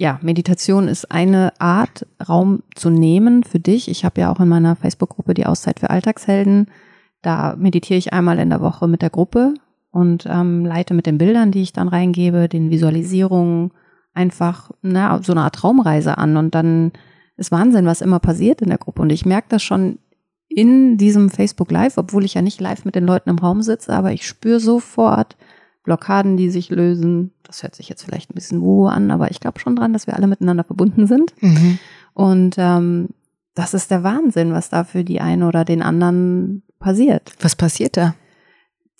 Ja, 0.00 0.18
Meditation 0.22 0.88
ist 0.88 1.10
eine 1.12 1.52
Art, 1.60 2.06
Raum 2.28 2.62
zu 2.74 2.90
nehmen 2.90 3.44
für 3.44 3.60
dich. 3.60 3.88
Ich 3.88 4.04
habe 4.04 4.20
ja 4.20 4.32
auch 4.32 4.40
in 4.40 4.48
meiner 4.48 4.74
Facebook-Gruppe 4.74 5.34
die 5.34 5.46
Auszeit 5.46 5.78
für 5.78 5.90
Alltagshelden. 5.90 6.68
Da 7.22 7.54
meditiere 7.56 7.98
ich 7.98 8.12
einmal 8.12 8.38
in 8.40 8.50
der 8.50 8.60
Woche 8.60 8.88
mit 8.88 9.02
der 9.02 9.10
Gruppe 9.10 9.54
und 9.90 10.26
ähm, 10.28 10.66
leite 10.66 10.94
mit 10.94 11.06
den 11.06 11.18
Bildern, 11.18 11.52
die 11.52 11.62
ich 11.62 11.72
dann 11.72 11.86
reingebe, 11.86 12.48
den 12.48 12.70
Visualisierungen 12.70 13.70
einfach 14.14 14.72
na, 14.82 15.22
so 15.22 15.32
eine 15.32 15.42
Art 15.42 15.54
Traumreise 15.54 16.18
an. 16.18 16.36
Und 16.36 16.56
dann 16.56 16.92
ist 17.36 17.52
Wahnsinn, 17.52 17.86
was 17.86 18.00
immer 18.00 18.18
passiert 18.18 18.62
in 18.62 18.70
der 18.70 18.78
Gruppe. 18.78 19.02
Und 19.02 19.10
ich 19.10 19.24
merke 19.24 19.48
das 19.50 19.62
schon 19.62 19.98
in 20.48 20.96
diesem 20.96 21.30
Facebook 21.30 21.70
Live, 21.70 21.98
obwohl 21.98 22.24
ich 22.24 22.34
ja 22.34 22.42
nicht 22.42 22.60
live 22.60 22.84
mit 22.84 22.94
den 22.94 23.06
Leuten 23.06 23.30
im 23.30 23.38
Raum 23.38 23.62
sitze, 23.62 23.92
aber 23.92 24.12
ich 24.12 24.26
spüre 24.26 24.60
sofort 24.60 25.36
Blockaden, 25.84 26.36
die 26.36 26.50
sich 26.50 26.70
lösen. 26.70 27.32
Das 27.54 27.62
hört 27.62 27.76
sich 27.76 27.88
jetzt 27.88 28.02
vielleicht 28.02 28.30
ein 28.30 28.34
bisschen 28.34 28.62
wo 28.62 28.88
an, 28.88 29.12
aber 29.12 29.30
ich 29.30 29.38
glaube 29.38 29.60
schon 29.60 29.76
dran, 29.76 29.92
dass 29.92 30.08
wir 30.08 30.16
alle 30.16 30.26
miteinander 30.26 30.64
verbunden 30.64 31.06
sind. 31.06 31.32
Mhm. 31.40 31.78
Und 32.12 32.56
ähm, 32.58 33.10
das 33.54 33.74
ist 33.74 33.92
der 33.92 34.02
Wahnsinn, 34.02 34.52
was 34.52 34.70
da 34.70 34.82
für 34.82 35.04
die 35.04 35.20
einen 35.20 35.44
oder 35.44 35.64
den 35.64 35.80
anderen 35.80 36.64
passiert. 36.80 37.32
Was 37.40 37.54
passiert 37.54 37.96
da? 37.96 38.16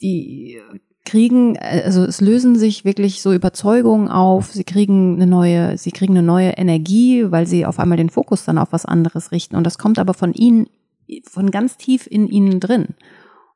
Die 0.00 0.60
kriegen, 1.04 1.58
also 1.58 2.04
es 2.04 2.20
lösen 2.20 2.54
sich 2.56 2.84
wirklich 2.84 3.22
so 3.22 3.32
Überzeugungen 3.32 4.06
auf, 4.06 4.52
sie 4.52 4.62
kriegen 4.62 5.16
eine 5.16 5.26
neue, 5.26 5.76
sie 5.76 5.90
kriegen 5.90 6.16
eine 6.16 6.24
neue 6.24 6.50
Energie, 6.50 7.32
weil 7.32 7.48
sie 7.48 7.66
auf 7.66 7.80
einmal 7.80 7.98
den 7.98 8.08
Fokus 8.08 8.44
dann 8.44 8.58
auf 8.58 8.70
was 8.70 8.86
anderes 8.86 9.32
richten. 9.32 9.56
Und 9.56 9.64
das 9.64 9.78
kommt 9.78 9.98
aber 9.98 10.14
von 10.14 10.32
ihnen, 10.32 10.68
von 11.24 11.50
ganz 11.50 11.76
tief 11.76 12.06
in 12.08 12.28
ihnen 12.28 12.60
drin. 12.60 12.94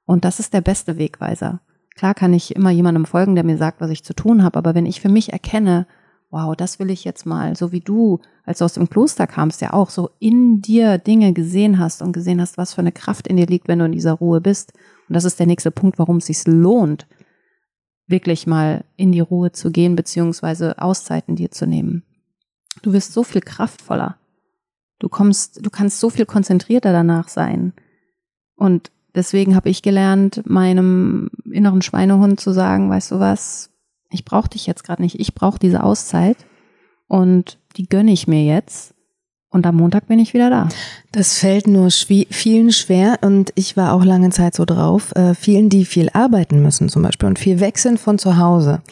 Und 0.06 0.24
das 0.24 0.40
ist 0.40 0.54
der 0.54 0.60
beste 0.60 0.98
Wegweiser. 0.98 1.60
Klar 1.98 2.14
kann 2.14 2.32
ich 2.32 2.54
immer 2.54 2.70
jemandem 2.70 3.06
folgen, 3.06 3.34
der 3.34 3.42
mir 3.42 3.56
sagt, 3.56 3.80
was 3.80 3.90
ich 3.90 4.04
zu 4.04 4.14
tun 4.14 4.44
habe, 4.44 4.56
aber 4.56 4.76
wenn 4.76 4.86
ich 4.86 5.00
für 5.00 5.08
mich 5.08 5.32
erkenne, 5.32 5.88
wow, 6.30 6.54
das 6.54 6.78
will 6.78 6.90
ich 6.90 7.02
jetzt 7.04 7.26
mal, 7.26 7.56
so 7.56 7.72
wie 7.72 7.80
du, 7.80 8.20
als 8.44 8.58
du 8.58 8.66
aus 8.66 8.74
dem 8.74 8.88
Kloster 8.88 9.26
kamst, 9.26 9.60
ja 9.62 9.72
auch 9.72 9.90
so 9.90 10.10
in 10.20 10.60
dir 10.60 10.98
Dinge 10.98 11.32
gesehen 11.32 11.80
hast 11.80 12.00
und 12.00 12.12
gesehen 12.12 12.40
hast, 12.40 12.56
was 12.56 12.72
für 12.72 12.82
eine 12.82 12.92
Kraft 12.92 13.26
in 13.26 13.36
dir 13.36 13.46
liegt, 13.46 13.66
wenn 13.66 13.80
du 13.80 13.84
in 13.84 13.90
dieser 13.90 14.12
Ruhe 14.12 14.40
bist. 14.40 14.74
Und 15.08 15.14
das 15.14 15.24
ist 15.24 15.40
der 15.40 15.48
nächste 15.48 15.72
Punkt, 15.72 15.98
warum 15.98 16.18
es 16.18 16.26
sich 16.26 16.46
lohnt, 16.46 17.08
wirklich 18.06 18.46
mal 18.46 18.84
in 18.94 19.10
die 19.10 19.18
Ruhe 19.18 19.50
zu 19.50 19.72
gehen, 19.72 19.96
beziehungsweise 19.96 20.80
Auszeiten 20.80 21.34
dir 21.34 21.50
zu 21.50 21.66
nehmen. 21.66 22.04
Du 22.82 22.92
wirst 22.92 23.12
so 23.12 23.24
viel 23.24 23.40
kraftvoller. 23.40 24.18
Du 25.00 25.08
kommst, 25.08 25.66
du 25.66 25.70
kannst 25.70 25.98
so 25.98 26.10
viel 26.10 26.26
konzentrierter 26.26 26.92
danach 26.92 27.26
sein. 27.26 27.72
Und 28.54 28.92
deswegen 29.14 29.56
habe 29.56 29.68
ich 29.68 29.82
gelernt, 29.82 30.42
meinem 30.46 31.30
inneren 31.50 31.82
Schweinehund 31.82 32.40
zu 32.40 32.52
sagen, 32.52 32.90
weißt 32.90 33.12
du 33.12 33.20
was, 33.20 33.70
ich 34.10 34.24
brauche 34.24 34.48
dich 34.48 34.66
jetzt 34.66 34.84
gerade 34.84 35.02
nicht, 35.02 35.20
ich 35.20 35.34
brauche 35.34 35.58
diese 35.58 35.82
Auszeit 35.82 36.36
und 37.06 37.58
die 37.76 37.88
gönne 37.88 38.12
ich 38.12 38.26
mir 38.26 38.44
jetzt. 38.44 38.94
Und 39.50 39.64
am 39.64 39.76
Montag 39.76 40.08
bin 40.08 40.18
ich 40.18 40.34
wieder 40.34 40.50
da. 40.50 40.68
Das 41.10 41.38
fällt 41.38 41.66
nur 41.66 41.90
vielen 41.90 42.70
schwer 42.70 43.18
und 43.22 43.50
ich 43.54 43.78
war 43.78 43.94
auch 43.94 44.04
lange 44.04 44.28
Zeit 44.28 44.54
so 44.54 44.66
drauf. 44.66 45.14
Äh, 45.16 45.34
vielen, 45.34 45.70
die 45.70 45.86
viel 45.86 46.10
arbeiten 46.12 46.60
müssen 46.62 46.90
zum 46.90 47.02
Beispiel 47.02 47.28
und 47.28 47.38
viel 47.38 47.58
sind 47.76 47.98
von 47.98 48.18
zu 48.18 48.36
Hause. 48.36 48.82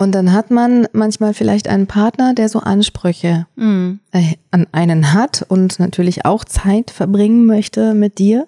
Und 0.00 0.12
dann 0.12 0.32
hat 0.32 0.50
man 0.50 0.88
manchmal 0.94 1.34
vielleicht 1.34 1.68
einen 1.68 1.86
Partner, 1.86 2.32
der 2.32 2.48
so 2.48 2.60
Ansprüche 2.60 3.46
mm. 3.56 3.90
äh, 4.12 4.36
an 4.50 4.66
einen 4.72 5.12
hat 5.12 5.44
und 5.46 5.78
natürlich 5.78 6.24
auch 6.24 6.42
Zeit 6.46 6.90
verbringen 6.90 7.44
möchte 7.44 7.92
mit 7.92 8.18
dir 8.18 8.46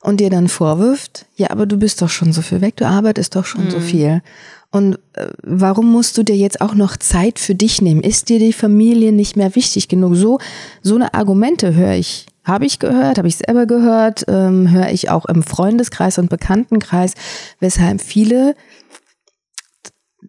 und 0.00 0.18
dir 0.18 0.30
dann 0.30 0.48
vorwirft, 0.48 1.26
ja, 1.36 1.50
aber 1.50 1.66
du 1.66 1.76
bist 1.76 2.02
doch 2.02 2.08
schon 2.08 2.32
so 2.32 2.42
viel 2.42 2.60
weg, 2.60 2.74
du 2.74 2.88
arbeitest 2.88 3.36
doch 3.36 3.44
schon 3.44 3.68
mm. 3.68 3.70
so 3.70 3.78
mhm. 3.78 3.82
viel. 3.82 4.22
Und 4.72 4.98
äh, 5.12 5.28
warum 5.44 5.92
musst 5.92 6.18
du 6.18 6.24
dir 6.24 6.36
jetzt 6.36 6.60
auch 6.60 6.74
noch 6.74 6.96
Zeit 6.96 7.38
für 7.38 7.54
dich 7.54 7.80
nehmen? 7.80 8.02
Ist 8.02 8.28
dir 8.28 8.40
die 8.40 8.52
Familie 8.52 9.12
nicht 9.12 9.36
mehr 9.36 9.54
wichtig 9.54 9.86
genug? 9.86 10.16
So, 10.16 10.40
so 10.82 10.96
eine 10.96 11.14
Argumente 11.14 11.76
höre 11.76 11.94
ich. 11.94 12.26
Habe 12.42 12.66
ich 12.66 12.80
gehört, 12.80 13.16
habe 13.16 13.28
ich 13.28 13.36
selber 13.36 13.66
gehört, 13.66 14.24
ähm, 14.26 14.72
höre 14.72 14.90
ich 14.90 15.08
auch 15.08 15.26
im 15.26 15.44
Freundeskreis 15.44 16.18
und 16.18 16.30
Bekanntenkreis, 16.30 17.14
weshalb 17.60 18.00
viele 18.00 18.56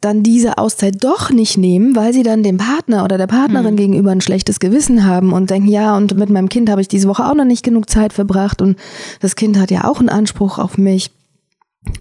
dann 0.01 0.23
diese 0.23 0.57
Auszeit 0.57 1.03
doch 1.03 1.29
nicht 1.29 1.57
nehmen, 1.57 1.95
weil 1.95 2.11
sie 2.11 2.23
dann 2.23 2.41
dem 2.41 2.57
Partner 2.57 3.03
oder 3.03 3.19
der 3.19 3.27
Partnerin 3.27 3.75
mhm. 3.75 3.77
gegenüber 3.77 4.11
ein 4.11 4.21
schlechtes 4.21 4.59
Gewissen 4.59 5.05
haben 5.05 5.31
und 5.31 5.49
denken, 5.51 5.69
ja, 5.69 5.95
und 5.95 6.17
mit 6.17 6.29
meinem 6.29 6.49
Kind 6.49 6.69
habe 6.69 6.81
ich 6.81 6.87
diese 6.87 7.07
Woche 7.07 7.25
auch 7.25 7.35
noch 7.35 7.45
nicht 7.45 7.63
genug 7.63 7.89
Zeit 7.89 8.11
verbracht 8.11 8.61
und 8.61 8.77
das 9.19 9.35
Kind 9.35 9.57
hat 9.59 9.69
ja 9.69 9.85
auch 9.85 9.99
einen 9.99 10.09
Anspruch 10.09 10.57
auf 10.57 10.77
mich 10.77 11.11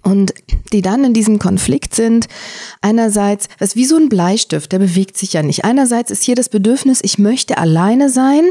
und 0.03 0.33
die 0.73 0.81
dann 0.81 1.03
in 1.03 1.13
diesem 1.13 1.39
Konflikt 1.39 1.95
sind. 1.95 2.27
Einerseits, 2.81 3.47
das 3.57 3.69
ist 3.69 3.75
wie 3.75 3.85
so 3.85 3.97
ein 3.97 4.09
Bleistift, 4.09 4.71
der 4.71 4.79
bewegt 4.79 5.17
sich 5.17 5.33
ja 5.33 5.41
nicht. 5.41 5.65
Einerseits 5.65 6.11
ist 6.11 6.23
hier 6.23 6.35
das 6.35 6.49
Bedürfnis, 6.49 7.01
ich 7.03 7.17
möchte 7.17 7.57
alleine 7.57 8.09
sein 8.09 8.43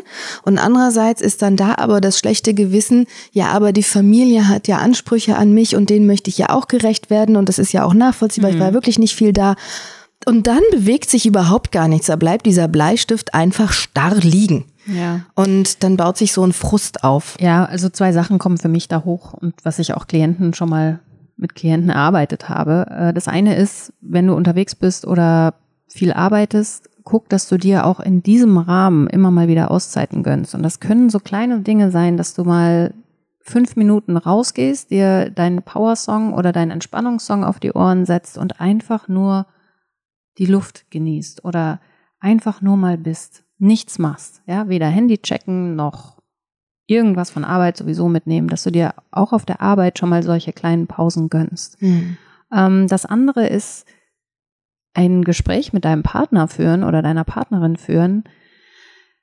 und 0.42 0.58
andererseits 0.58 1.20
ist 1.20 1.42
dann 1.42 1.56
da 1.56 1.76
aber 1.76 2.00
das 2.00 2.18
schlechte 2.18 2.52
Gewissen, 2.52 3.06
ja, 3.32 3.46
aber 3.48 3.72
die 3.72 3.84
Familie 3.84 4.48
hat 4.48 4.66
ja 4.66 4.78
Ansprüche 4.78 5.36
an 5.36 5.52
mich 5.52 5.76
und 5.76 5.88
denen 5.88 6.06
möchte 6.06 6.30
ich 6.30 6.38
ja 6.38 6.50
auch 6.50 6.66
gerecht 6.66 7.10
werden 7.10 7.36
und 7.36 7.48
das 7.48 7.58
ist 7.58 7.72
ja 7.72 7.84
auch 7.84 7.94
nachvollziehbar, 7.94 8.50
mhm. 8.50 8.56
ich 8.56 8.60
war 8.60 8.70
mhm. 8.70 8.74
wirklich 8.74 8.98
nicht 8.98 9.14
viel 9.14 9.32
da. 9.32 9.54
Und 10.26 10.46
dann 10.46 10.60
bewegt 10.72 11.08
sich 11.08 11.24
überhaupt 11.24 11.72
gar 11.72 11.88
nichts, 11.88 12.08
da 12.08 12.16
bleibt 12.16 12.44
dieser 12.44 12.68
Bleistift 12.68 13.34
einfach 13.34 13.72
starr 13.72 14.16
liegen. 14.16 14.66
Ja. 14.86 15.20
Und 15.34 15.82
dann 15.82 15.96
baut 15.96 16.18
sich 16.18 16.32
so 16.32 16.44
ein 16.44 16.52
Frust 16.52 17.04
auf. 17.04 17.36
Ja, 17.40 17.64
also 17.64 17.88
zwei 17.88 18.12
Sachen 18.12 18.38
kommen 18.38 18.58
für 18.58 18.68
mich 18.68 18.88
da 18.88 19.04
hoch 19.04 19.32
und 19.32 19.54
was 19.62 19.78
ich 19.78 19.94
auch 19.94 20.06
Klienten 20.06 20.52
schon 20.52 20.68
mal 20.68 21.00
mit 21.40 21.54
Klienten 21.54 21.90
erarbeitet 21.90 22.48
habe. 22.48 22.86
Äh, 22.90 23.12
das 23.12 23.28
eine 23.28 23.56
ist, 23.56 23.92
wenn 24.00 24.26
du 24.26 24.34
unterwegs 24.34 24.74
bist 24.74 25.06
oder 25.06 25.54
viel 25.88 26.12
arbeitest, 26.12 26.88
guck, 27.02 27.28
dass 27.28 27.48
du 27.48 27.56
dir 27.56 27.86
auch 27.86 27.98
in 27.98 28.22
diesem 28.22 28.58
Rahmen 28.58 29.08
immer 29.08 29.30
mal 29.30 29.48
wieder 29.48 29.70
Auszeiten 29.70 30.22
gönnst. 30.22 30.54
Und 30.54 30.62
das 30.62 30.80
können 30.80 31.10
so 31.10 31.18
kleine 31.18 31.60
Dinge 31.60 31.90
sein, 31.90 32.16
dass 32.16 32.34
du 32.34 32.44
mal 32.44 32.94
fünf 33.40 33.74
Minuten 33.74 34.16
rausgehst, 34.16 34.90
dir 34.90 35.30
deinen 35.30 35.62
Power-Song 35.62 36.34
oder 36.34 36.52
deinen 36.52 36.70
Entspannungssong 36.70 37.42
auf 37.42 37.58
die 37.58 37.72
Ohren 37.72 38.04
setzt 38.04 38.38
und 38.38 38.60
einfach 38.60 39.08
nur 39.08 39.46
die 40.38 40.46
Luft 40.46 40.90
genießt 40.90 41.44
oder 41.44 41.80
einfach 42.20 42.60
nur 42.62 42.76
mal 42.76 42.98
bist, 42.98 43.44
nichts 43.58 43.98
machst, 43.98 44.42
ja, 44.46 44.68
weder 44.68 44.86
Handy 44.86 45.18
checken 45.18 45.74
noch 45.74 46.19
irgendwas 46.90 47.30
von 47.30 47.44
Arbeit 47.44 47.76
sowieso 47.76 48.08
mitnehmen, 48.08 48.48
dass 48.48 48.64
du 48.64 48.70
dir 48.70 48.94
auch 49.10 49.32
auf 49.32 49.44
der 49.44 49.60
Arbeit 49.60 49.98
schon 49.98 50.08
mal 50.08 50.22
solche 50.22 50.52
kleinen 50.52 50.86
Pausen 50.86 51.28
gönnst. 51.28 51.80
Mhm. 51.80 52.16
Ähm, 52.52 52.88
das 52.88 53.06
andere 53.06 53.46
ist 53.46 53.86
ein 54.92 55.22
Gespräch 55.22 55.72
mit 55.72 55.84
deinem 55.84 56.02
Partner 56.02 56.48
führen 56.48 56.82
oder 56.82 57.00
deiner 57.00 57.24
Partnerin 57.24 57.76
führen, 57.76 58.24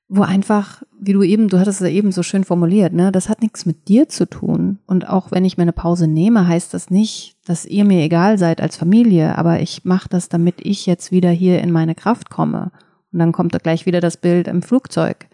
wo 0.08 0.22
einfach, 0.22 0.84
wie 0.98 1.12
du 1.12 1.22
eben, 1.22 1.50
du 1.50 1.60
hattest 1.60 1.82
es 1.82 1.90
eben 1.90 2.14
so 2.14 2.24
schön 2.24 2.46
formuliert, 2.46 2.94
ne, 2.94 3.12
das 3.12 3.28
hat 3.28 3.42
nichts 3.42 3.66
mit 3.66 3.90
dir 3.90 4.08
zu 4.08 4.30
tun. 4.30 4.80
Und 4.88 5.10
auch 5.10 5.32
wenn 5.32 5.44
ich 5.44 5.58
mir 5.58 5.64
eine 5.64 5.74
Pause 5.74 6.08
nehme, 6.08 6.48
heißt 6.48 6.74
das 6.74 6.90
nicht, 6.90 7.36
dass 7.46 7.66
ihr 7.66 7.84
mir 7.84 8.02
egal 8.02 8.38
seid 8.38 8.62
als 8.62 8.78
Familie, 8.78 9.38
aber 9.38 9.60
ich 9.60 9.84
mache 9.84 10.08
das, 10.08 10.30
damit 10.30 10.56
ich 10.60 10.86
jetzt 10.86 11.12
wieder 11.12 11.30
hier 11.30 11.60
in 11.62 11.72
meine 11.72 11.96
Kraft 11.96 12.30
komme. 12.30 12.72
Und 13.12 13.20
dann 13.20 13.34
kommt 13.34 13.54
da 13.54 13.58
gleich 13.58 13.86
wieder 13.86 14.00
das 14.00 14.16
Bild 14.16 14.48
im 14.48 14.62
Flugzeug. 14.62 15.28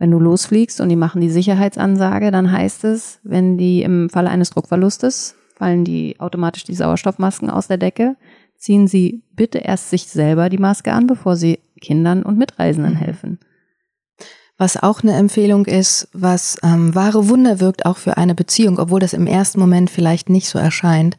Wenn 0.00 0.10
du 0.10 0.18
losfliegst 0.18 0.80
und 0.80 0.88
die 0.88 0.96
machen 0.96 1.20
die 1.20 1.28
Sicherheitsansage, 1.30 2.30
dann 2.30 2.50
heißt 2.50 2.84
es, 2.84 3.20
wenn 3.22 3.58
die 3.58 3.82
im 3.82 4.08
Falle 4.08 4.30
eines 4.30 4.50
Druckverlustes 4.50 5.36
fallen 5.54 5.84
die 5.84 6.18
automatisch 6.18 6.64
die 6.64 6.74
Sauerstoffmasken 6.74 7.50
aus 7.50 7.68
der 7.68 7.76
Decke, 7.76 8.16
ziehen 8.56 8.88
sie 8.88 9.22
bitte 9.36 9.58
erst 9.58 9.90
sich 9.90 10.06
selber 10.06 10.48
die 10.48 10.56
Maske 10.56 10.90
an, 10.90 11.06
bevor 11.06 11.36
sie 11.36 11.58
Kindern 11.82 12.22
und 12.22 12.38
Mitreisenden 12.38 12.94
mhm. 12.94 12.98
helfen. 12.98 13.38
Was 14.56 14.82
auch 14.82 15.02
eine 15.02 15.12
Empfehlung 15.12 15.66
ist, 15.66 16.08
was 16.14 16.56
ähm, 16.62 16.94
wahre 16.94 17.28
Wunder 17.28 17.60
wirkt 17.60 17.84
auch 17.84 17.98
für 17.98 18.16
eine 18.16 18.34
Beziehung, 18.34 18.78
obwohl 18.78 19.00
das 19.00 19.12
im 19.12 19.26
ersten 19.26 19.60
Moment 19.60 19.90
vielleicht 19.90 20.30
nicht 20.30 20.48
so 20.48 20.58
erscheint. 20.58 21.18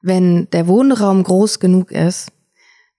Wenn 0.00 0.48
der 0.50 0.68
Wohnraum 0.68 1.24
groß 1.24 1.58
genug 1.58 1.90
ist, 1.90 2.30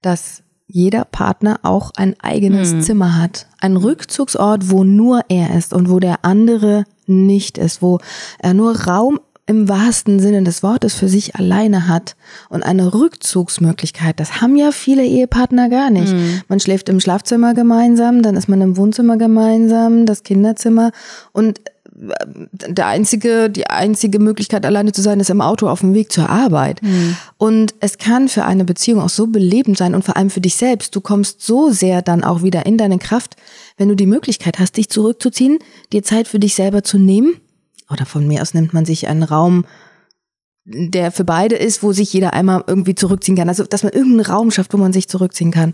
dass 0.01 0.43
jeder 0.67 1.05
Partner 1.05 1.59
auch 1.63 1.91
ein 1.95 2.15
eigenes 2.21 2.71
hm. 2.71 2.81
Zimmer 2.81 3.21
hat. 3.21 3.47
Ein 3.59 3.77
Rückzugsort, 3.77 4.69
wo 4.69 4.83
nur 4.83 5.21
er 5.29 5.55
ist 5.57 5.73
und 5.73 5.89
wo 5.89 5.99
der 5.99 6.25
andere 6.25 6.83
nicht 7.05 7.57
ist, 7.57 7.81
wo 7.81 7.99
er 8.39 8.53
nur 8.53 8.81
Raum 8.81 9.19
im 9.49 9.69
wahrsten 9.69 10.19
Sinne 10.19 10.43
des 10.43 10.61
Wortes 10.61 10.93
für 10.93 11.07
sich 11.07 11.37
alleine 11.37 11.87
hat 11.87 12.17
und 12.49 12.63
eine 12.63 12.93
Rückzugsmöglichkeit. 12.93 14.19
Das 14.19 14.41
haben 14.41 14.57
ja 14.57 14.73
viele 14.73 15.05
Ehepartner 15.05 15.69
gar 15.69 15.89
nicht. 15.89 16.13
Mhm. 16.13 16.41
Man 16.49 16.59
schläft 16.59 16.89
im 16.89 16.99
Schlafzimmer 16.99 17.53
gemeinsam, 17.53 18.21
dann 18.21 18.35
ist 18.35 18.49
man 18.49 18.59
im 18.59 18.75
Wohnzimmer 18.75 19.15
gemeinsam, 19.15 20.05
das 20.05 20.23
Kinderzimmer 20.23 20.91
und 21.31 21.61
der 21.97 22.87
einzige, 22.87 23.49
die 23.49 23.67
einzige 23.67 24.19
Möglichkeit, 24.19 24.65
alleine 24.65 24.91
zu 24.91 25.01
sein, 25.01 25.19
ist 25.19 25.31
im 25.31 25.41
Auto 25.41 25.67
auf 25.67 25.79
dem 25.79 25.95
Weg 25.95 26.11
zur 26.11 26.29
Arbeit. 26.29 26.81
Mhm. 26.83 27.17
Und 27.37 27.73
es 27.79 27.97
kann 27.97 28.27
für 28.27 28.45
eine 28.45 28.65
Beziehung 28.65 29.01
auch 29.01 29.09
so 29.09 29.27
belebend 29.27 29.77
sein 29.77 29.95
und 29.95 30.05
vor 30.05 30.15
allem 30.15 30.29
für 30.29 30.41
dich 30.41 30.55
selbst. 30.55 30.95
Du 30.95 31.01
kommst 31.01 31.41
so 31.41 31.71
sehr 31.71 32.03
dann 32.03 32.23
auch 32.23 32.43
wieder 32.43 32.67
in 32.67 32.77
deine 32.77 32.99
Kraft, 32.99 33.35
wenn 33.77 33.89
du 33.89 33.95
die 33.95 34.05
Möglichkeit 34.05 34.59
hast, 34.59 34.77
dich 34.77 34.89
zurückzuziehen, 34.89 35.57
dir 35.91 36.03
Zeit 36.03 36.27
für 36.27 36.39
dich 36.39 36.53
selber 36.53 36.83
zu 36.83 36.99
nehmen. 36.99 37.37
Oder 37.89 38.05
von 38.05 38.27
mir 38.27 38.43
aus 38.43 38.53
nimmt 38.53 38.73
man 38.73 38.85
sich 38.85 39.07
einen 39.07 39.23
Raum, 39.23 39.65
der 40.65 41.11
für 41.11 41.23
beide 41.23 41.55
ist, 41.55 41.81
wo 41.81 41.93
sich 41.93 42.13
jeder 42.13 42.33
einmal 42.33 42.63
irgendwie 42.67 42.95
zurückziehen 42.95 43.37
kann. 43.37 43.49
Also, 43.49 43.63
dass 43.63 43.83
man 43.83 43.93
irgendeinen 43.93 44.31
Raum 44.31 44.51
schafft, 44.51 44.73
wo 44.73 44.77
man 44.77 44.93
sich 44.93 45.07
zurückziehen 45.07 45.51
kann. 45.51 45.73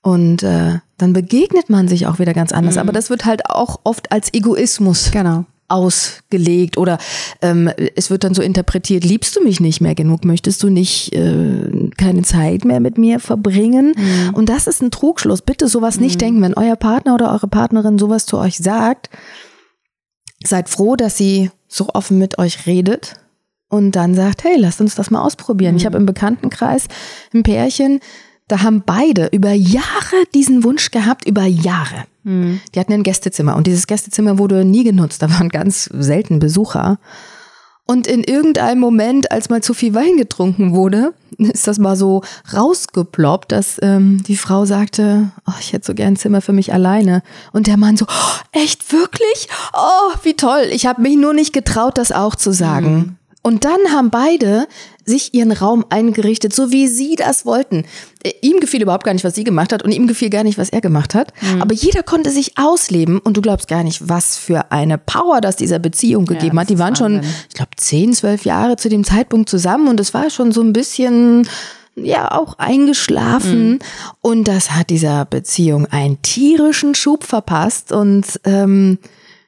Und 0.00 0.42
äh, 0.42 0.78
dann 1.02 1.12
begegnet 1.12 1.68
man 1.68 1.88
sich 1.88 2.06
auch 2.06 2.20
wieder 2.20 2.32
ganz 2.32 2.52
anders. 2.52 2.76
Mhm. 2.76 2.80
Aber 2.82 2.92
das 2.92 3.10
wird 3.10 3.24
halt 3.24 3.50
auch 3.50 3.80
oft 3.82 4.12
als 4.12 4.32
Egoismus 4.32 5.10
genau. 5.10 5.46
ausgelegt 5.66 6.78
oder 6.78 6.98
ähm, 7.40 7.68
es 7.96 8.08
wird 8.08 8.22
dann 8.22 8.34
so 8.34 8.40
interpretiert, 8.40 9.02
liebst 9.04 9.34
du 9.34 9.42
mich 9.42 9.58
nicht 9.58 9.80
mehr 9.80 9.96
genug, 9.96 10.24
möchtest 10.24 10.62
du 10.62 10.68
nicht 10.68 11.12
äh, 11.12 11.90
keine 11.96 12.22
Zeit 12.22 12.64
mehr 12.64 12.78
mit 12.78 12.98
mir 12.98 13.18
verbringen? 13.18 13.94
Mhm. 13.96 14.34
Und 14.34 14.48
das 14.48 14.68
ist 14.68 14.80
ein 14.80 14.92
Trugschluss. 14.92 15.42
Bitte 15.42 15.66
sowas 15.66 15.96
mhm. 15.96 16.04
nicht 16.04 16.20
denken, 16.20 16.40
wenn 16.40 16.54
euer 16.54 16.76
Partner 16.76 17.14
oder 17.14 17.32
eure 17.32 17.48
Partnerin 17.48 17.98
sowas 17.98 18.24
zu 18.24 18.38
euch 18.38 18.58
sagt. 18.58 19.10
Seid 20.44 20.68
froh, 20.68 20.94
dass 20.94 21.16
sie 21.16 21.50
so 21.66 21.88
offen 21.94 22.16
mit 22.18 22.38
euch 22.38 22.66
redet 22.66 23.16
und 23.68 23.96
dann 23.96 24.14
sagt, 24.14 24.44
hey, 24.44 24.56
lasst 24.56 24.80
uns 24.80 24.94
das 24.94 25.10
mal 25.10 25.22
ausprobieren. 25.22 25.74
Ich 25.74 25.82
mhm. 25.82 25.86
habe 25.86 25.98
im 25.98 26.06
Bekanntenkreis 26.06 26.86
ein 27.34 27.42
Pärchen, 27.42 27.98
da 28.52 28.62
haben 28.62 28.82
beide 28.84 29.28
über 29.32 29.52
Jahre 29.52 30.26
diesen 30.34 30.62
Wunsch 30.62 30.90
gehabt, 30.90 31.26
über 31.26 31.46
Jahre. 31.46 32.04
Mhm. 32.22 32.60
Die 32.74 32.80
hatten 32.80 32.92
ein 32.92 33.02
Gästezimmer 33.02 33.56
und 33.56 33.66
dieses 33.66 33.86
Gästezimmer 33.86 34.38
wurde 34.38 34.66
nie 34.66 34.84
genutzt. 34.84 35.22
Da 35.22 35.30
waren 35.30 35.48
ganz 35.48 35.84
selten 35.84 36.38
Besucher. 36.38 36.98
Und 37.86 38.06
in 38.06 38.22
irgendeinem 38.22 38.78
Moment, 38.78 39.32
als 39.32 39.48
mal 39.48 39.62
zu 39.62 39.72
viel 39.72 39.94
Wein 39.94 40.18
getrunken 40.18 40.74
wurde, 40.74 41.14
ist 41.38 41.66
das 41.66 41.78
mal 41.78 41.96
so 41.96 42.22
rausgeploppt, 42.52 43.52
dass 43.52 43.78
ähm, 43.80 44.22
die 44.22 44.36
Frau 44.36 44.66
sagte, 44.66 45.32
oh, 45.46 45.54
ich 45.58 45.72
hätte 45.72 45.86
so 45.86 45.94
gern 45.94 46.12
ein 46.12 46.16
Zimmer 46.16 46.42
für 46.42 46.52
mich 46.52 46.74
alleine. 46.74 47.22
Und 47.52 47.66
der 47.66 47.78
Mann 47.78 47.96
so, 47.96 48.04
oh, 48.06 48.40
echt 48.52 48.92
wirklich? 48.92 49.48
Oh, 49.72 50.14
wie 50.24 50.34
toll. 50.34 50.68
Ich 50.72 50.84
habe 50.84 51.00
mich 51.00 51.16
nur 51.16 51.32
nicht 51.32 51.54
getraut, 51.54 51.96
das 51.96 52.12
auch 52.12 52.34
zu 52.34 52.52
sagen. 52.52 52.94
Mhm. 52.94 53.16
Und 53.42 53.64
dann 53.64 53.80
haben 53.90 54.10
beide 54.10 54.68
sich 55.04 55.34
ihren 55.34 55.52
Raum 55.52 55.84
eingerichtet, 55.90 56.54
so 56.54 56.72
wie 56.72 56.88
sie 56.88 57.16
das 57.16 57.44
wollten. 57.46 57.84
Äh, 58.22 58.32
ihm 58.42 58.60
gefiel 58.60 58.82
überhaupt 58.82 59.04
gar 59.04 59.12
nicht, 59.12 59.24
was 59.24 59.34
sie 59.34 59.44
gemacht 59.44 59.72
hat 59.72 59.82
und 59.82 59.92
ihm 59.92 60.06
gefiel 60.06 60.30
gar 60.30 60.44
nicht, 60.44 60.58
was 60.58 60.70
er 60.70 60.80
gemacht 60.80 61.14
hat. 61.14 61.32
Mhm. 61.40 61.62
Aber 61.62 61.74
jeder 61.74 62.02
konnte 62.02 62.30
sich 62.30 62.58
ausleben 62.58 63.18
und 63.18 63.36
du 63.36 63.42
glaubst 63.42 63.68
gar 63.68 63.82
nicht, 63.82 64.08
was 64.08 64.36
für 64.36 64.70
eine 64.72 64.98
Power 64.98 65.40
das 65.40 65.56
dieser 65.56 65.78
Beziehung 65.78 66.26
gegeben 66.26 66.56
ja, 66.56 66.62
hat. 66.62 66.70
Die 66.70 66.78
waren 66.78 66.96
schon, 66.96 67.20
ich 67.48 67.54
glaube, 67.54 67.72
zehn, 67.76 68.12
zwölf 68.12 68.44
Jahre 68.44 68.76
zu 68.76 68.88
dem 68.88 69.04
Zeitpunkt 69.04 69.48
zusammen 69.48 69.88
und 69.88 70.00
es 70.00 70.14
war 70.14 70.30
schon 70.30 70.52
so 70.52 70.62
ein 70.62 70.72
bisschen 70.72 71.46
ja 71.94 72.32
auch 72.32 72.58
eingeschlafen. 72.58 73.72
Mhm. 73.72 73.78
Und 74.20 74.48
das 74.48 74.72
hat 74.72 74.90
dieser 74.90 75.24
Beziehung 75.24 75.86
einen 75.86 76.20
tierischen 76.22 76.94
Schub 76.94 77.24
verpasst. 77.24 77.92
Und 77.92 78.40
ähm, 78.44 78.98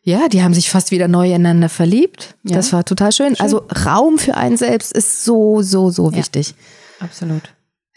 ja, 0.05 0.29
die 0.29 0.43
haben 0.43 0.55
sich 0.55 0.71
fast 0.71 0.91
wieder 0.91 1.09
neu 1.09 1.29
ineinander 1.29 1.69
verliebt. 1.69 2.37
Ja. 2.45 2.57
Das 2.57 2.73
war 2.73 2.85
total 2.85 3.11
schön. 3.11 3.39
Also 3.41 3.67
Raum 3.87 4.19
für 4.19 4.37
einen 4.37 4.57
selbst 4.57 4.93
ist 4.93 5.25
so, 5.25 5.63
so, 5.63 5.91
so 5.91 6.11
Ja. 6.11 6.17
wichtig. 6.19 6.55
Absolut. 7.01 7.43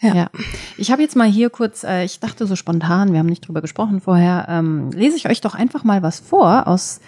Ja. 0.00 0.14
Ja. 0.14 0.30
Ich 0.76 0.90
habe 0.90 1.02
jetzt 1.02 1.16
mal 1.16 1.28
hier 1.28 1.50
kurz, 1.50 1.84
äh, 1.84 2.04
ich 2.04 2.20
dachte 2.20 2.46
so 2.46 2.56
spontan, 2.56 3.12
wir 3.12 3.18
haben 3.18 3.26
nicht 3.26 3.46
drüber 3.46 3.60
gesprochen 3.60 4.00
vorher, 4.00 4.46
ähm, 4.48 4.90
lese 4.92 5.16
ich 5.16 5.28
euch 5.28 5.40
doch 5.40 5.54
einfach 5.54 5.84
mal 5.84 6.02
was 6.02 6.20
vor 6.20 6.66
aus 6.66 7.00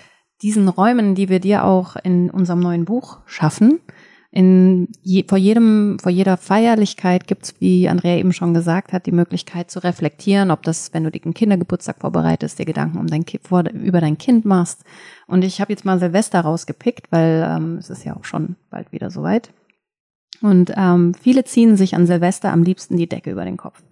diesen 0.42 0.68
Räumen, 0.68 1.14
die 1.14 1.28
wir 1.28 1.40
dir 1.40 1.64
auch 1.64 1.96
in 1.96 2.30
unserem 2.30 2.60
neuen 2.60 2.84
Buch 2.84 3.18
schaffen. 3.26 3.80
In 4.32 4.88
je, 5.02 5.24
vor 5.28 5.38
jedem, 5.38 5.98
vor 5.98 6.12
jeder 6.12 6.36
Feierlichkeit 6.36 7.26
gibt's, 7.26 7.54
wie 7.58 7.88
Andrea 7.88 8.16
eben 8.16 8.32
schon 8.32 8.54
gesagt 8.54 8.92
hat, 8.92 9.06
die 9.06 9.12
Möglichkeit 9.12 9.72
zu 9.72 9.82
reflektieren, 9.82 10.52
ob 10.52 10.62
das, 10.62 10.94
wenn 10.94 11.02
du 11.02 11.10
den 11.10 11.34
Kindergeburtstag 11.34 11.96
vorbereitest, 12.00 12.58
dir 12.58 12.64
Gedanken 12.64 12.98
um 12.98 13.08
dein 13.08 13.24
kind, 13.24 13.46
vor, 13.46 13.64
über 13.68 14.00
dein 14.00 14.18
Kind 14.18 14.44
machst. 14.44 14.84
Und 15.26 15.42
ich 15.42 15.60
habe 15.60 15.72
jetzt 15.72 15.84
mal 15.84 15.98
Silvester 15.98 16.40
rausgepickt, 16.42 17.10
weil 17.10 17.44
ähm, 17.44 17.78
es 17.78 17.90
ist 17.90 18.04
ja 18.04 18.16
auch 18.16 18.24
schon 18.24 18.54
bald 18.70 18.92
wieder 18.92 19.10
soweit. 19.10 19.52
Und 20.40 20.72
ähm, 20.76 21.12
viele 21.14 21.42
ziehen 21.42 21.76
sich 21.76 21.96
an 21.96 22.06
Silvester 22.06 22.52
am 22.52 22.62
liebsten 22.62 22.96
die 22.96 23.08
Decke 23.08 23.32
über 23.32 23.44
den 23.44 23.56
Kopf. 23.56 23.82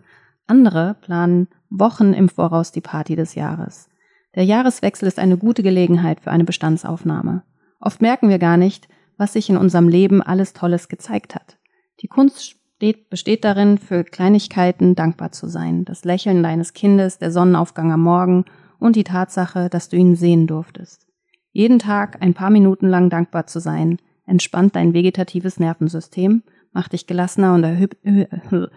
Andere 0.46 0.96
planen 1.01 1.48
Wochen 1.68 2.14
im 2.14 2.29
Voraus 2.29 2.70
die 2.70 2.81
Party 2.81 3.16
des 3.16 3.35
Jahres. 3.35 3.88
Der 4.37 4.44
Jahreswechsel 4.44 5.09
ist 5.09 5.18
eine 5.18 5.37
gute 5.37 5.64
Gelegenheit 5.64 6.20
für 6.20 6.31
eine 6.31 6.44
Bestandsaufnahme. 6.44 7.42
Oft 7.81 8.01
merken 8.01 8.29
wir 8.29 8.38
gar 8.38 8.57
nicht, 8.57 8.88
was 9.18 9.35
sich 9.35 9.50
in 9.50 9.59
unserem 9.59 9.88
Leben 9.88 10.22
alles 10.22 10.54
Tolles 10.54 10.88
gezeigt 10.88 11.35
hat. 11.35 11.59
Die 12.00 12.09
Kunst 12.09 12.57
steht, 12.76 13.11
besteht 13.11 13.44
darin, 13.44 13.76
für 13.76 14.04
Kleinigkeiten 14.04 14.94
dankbar 14.94 15.33
zu 15.33 15.48
sein. 15.48 15.85
Das 15.85 16.04
Lächeln 16.04 16.42
deines 16.42 16.72
Kindes, 16.72 17.18
der 17.18 17.31
Sonnenaufgang 17.31 17.92
am 17.92 18.02
Morgen 18.02 18.44
und 18.78 18.96
die 18.96 19.04
Tatsache, 19.04 19.68
dass 19.68 19.88
du 19.88 19.96
ihn 19.96 20.16
sehen 20.16 20.46
durftest. 20.46 21.07
Jeden 21.52 21.81
Tag 21.81 22.22
ein 22.22 22.35
paar 22.35 22.50
Minuten 22.50 22.88
lang 22.88 23.11
dankbar 23.11 23.46
zu 23.46 23.59
sein, 23.59 23.98
entspannt 24.26 24.76
dein 24.76 24.94
vegetatives 24.94 25.59
Nervensystem, 25.59 26.44
macht 26.72 26.92
dich 26.92 27.07
gelassener 27.07 27.54
und 27.54 27.64
erhöht, 27.64 27.96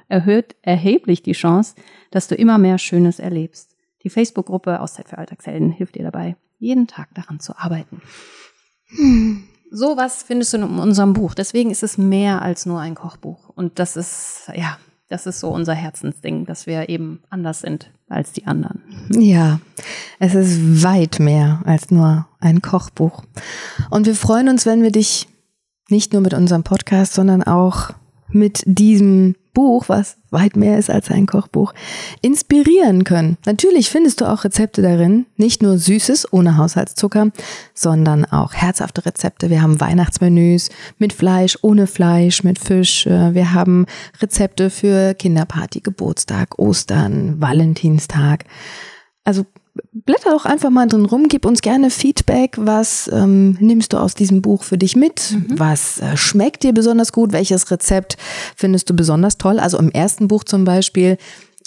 erhöht 0.07 0.55
erheblich 0.61 1.21
die 1.21 1.33
Chance, 1.33 1.75
dass 2.09 2.27
du 2.27 2.35
immer 2.35 2.57
mehr 2.57 2.79
Schönes 2.79 3.19
erlebst. 3.19 3.75
Die 4.03 4.09
Facebook-Gruppe 4.09 4.79
Auszeit 4.79 5.09
für 5.09 5.19
Alltagshelden 5.19 5.71
hilft 5.71 5.95
dir 5.95 6.03
dabei, 6.03 6.35
jeden 6.57 6.87
Tag 6.87 7.13
daran 7.13 7.39
zu 7.39 7.55
arbeiten. 7.57 8.01
Sowas 9.73 10.23
findest 10.27 10.51
du 10.51 10.57
in 10.57 10.63
unserem 10.63 11.13
Buch. 11.13 11.33
Deswegen 11.33 11.71
ist 11.71 11.81
es 11.81 11.97
mehr 11.97 12.41
als 12.41 12.65
nur 12.65 12.81
ein 12.81 12.93
Kochbuch. 12.93 13.47
Und 13.55 13.79
das 13.79 13.95
ist, 13.95 14.51
ja, 14.53 14.77
das 15.07 15.25
ist 15.25 15.39
so 15.39 15.49
unser 15.49 15.73
Herzensding, 15.73 16.45
dass 16.45 16.67
wir 16.67 16.89
eben 16.89 17.23
anders 17.29 17.61
sind 17.61 17.89
als 18.09 18.33
die 18.33 18.47
anderen. 18.47 18.81
Ja, 19.11 19.61
es 20.19 20.35
ist 20.35 20.83
weit 20.83 21.19
mehr 21.19 21.61
als 21.63 21.89
nur 21.89 22.27
ein 22.41 22.61
Kochbuch. 22.61 23.23
Und 23.89 24.07
wir 24.07 24.15
freuen 24.15 24.49
uns, 24.49 24.65
wenn 24.65 24.83
wir 24.83 24.91
dich 24.91 25.29
nicht 25.89 26.11
nur 26.11 26.21
mit 26.21 26.33
unserem 26.33 26.63
Podcast, 26.63 27.13
sondern 27.13 27.41
auch 27.41 27.91
mit 28.31 28.63
diesem 28.65 29.35
Buch, 29.53 29.89
was 29.89 30.17
weit 30.29 30.55
mehr 30.55 30.79
ist 30.79 30.89
als 30.89 31.11
ein 31.11 31.25
Kochbuch, 31.25 31.73
inspirieren 32.21 33.03
können. 33.03 33.37
Natürlich 33.45 33.89
findest 33.89 34.21
du 34.21 34.25
auch 34.25 34.45
Rezepte 34.45 34.81
darin, 34.81 35.25
nicht 35.35 35.61
nur 35.61 35.77
Süßes 35.77 36.31
ohne 36.31 36.55
Haushaltszucker, 36.55 37.31
sondern 37.73 38.23
auch 38.23 38.53
herzhafte 38.53 39.05
Rezepte. 39.05 39.49
Wir 39.49 39.61
haben 39.61 39.81
Weihnachtsmenüs 39.81 40.69
mit 40.99 41.11
Fleisch, 41.11 41.57
ohne 41.61 41.85
Fleisch, 41.87 42.45
mit 42.45 42.59
Fisch. 42.59 43.05
Wir 43.05 43.53
haben 43.53 43.85
Rezepte 44.21 44.69
für 44.69 45.13
Kinderparty, 45.15 45.81
Geburtstag, 45.81 46.57
Ostern, 46.57 47.41
Valentinstag. 47.41 48.45
Also 49.25 49.45
blätter 49.93 50.31
doch 50.31 50.45
einfach 50.45 50.69
mal 50.69 50.87
drin 50.87 51.05
rum, 51.05 51.27
gib 51.27 51.45
uns 51.45 51.61
gerne 51.61 51.89
Feedback. 51.89 52.55
Was 52.57 53.09
ähm, 53.13 53.57
nimmst 53.59 53.93
du 53.93 53.97
aus 53.97 54.15
diesem 54.15 54.41
Buch 54.41 54.63
für 54.63 54.77
dich 54.77 54.95
mit? 54.95 55.37
Was 55.49 55.99
äh, 55.99 56.17
schmeckt 56.17 56.63
dir 56.63 56.73
besonders 56.73 57.11
gut? 57.11 57.31
Welches 57.31 57.71
Rezept 57.71 58.17
findest 58.55 58.89
du 58.89 58.95
besonders 58.95 59.37
toll? 59.37 59.59
Also 59.59 59.77
im 59.77 59.91
ersten 59.91 60.27
Buch 60.27 60.43
zum 60.43 60.63
Beispiel 60.63 61.17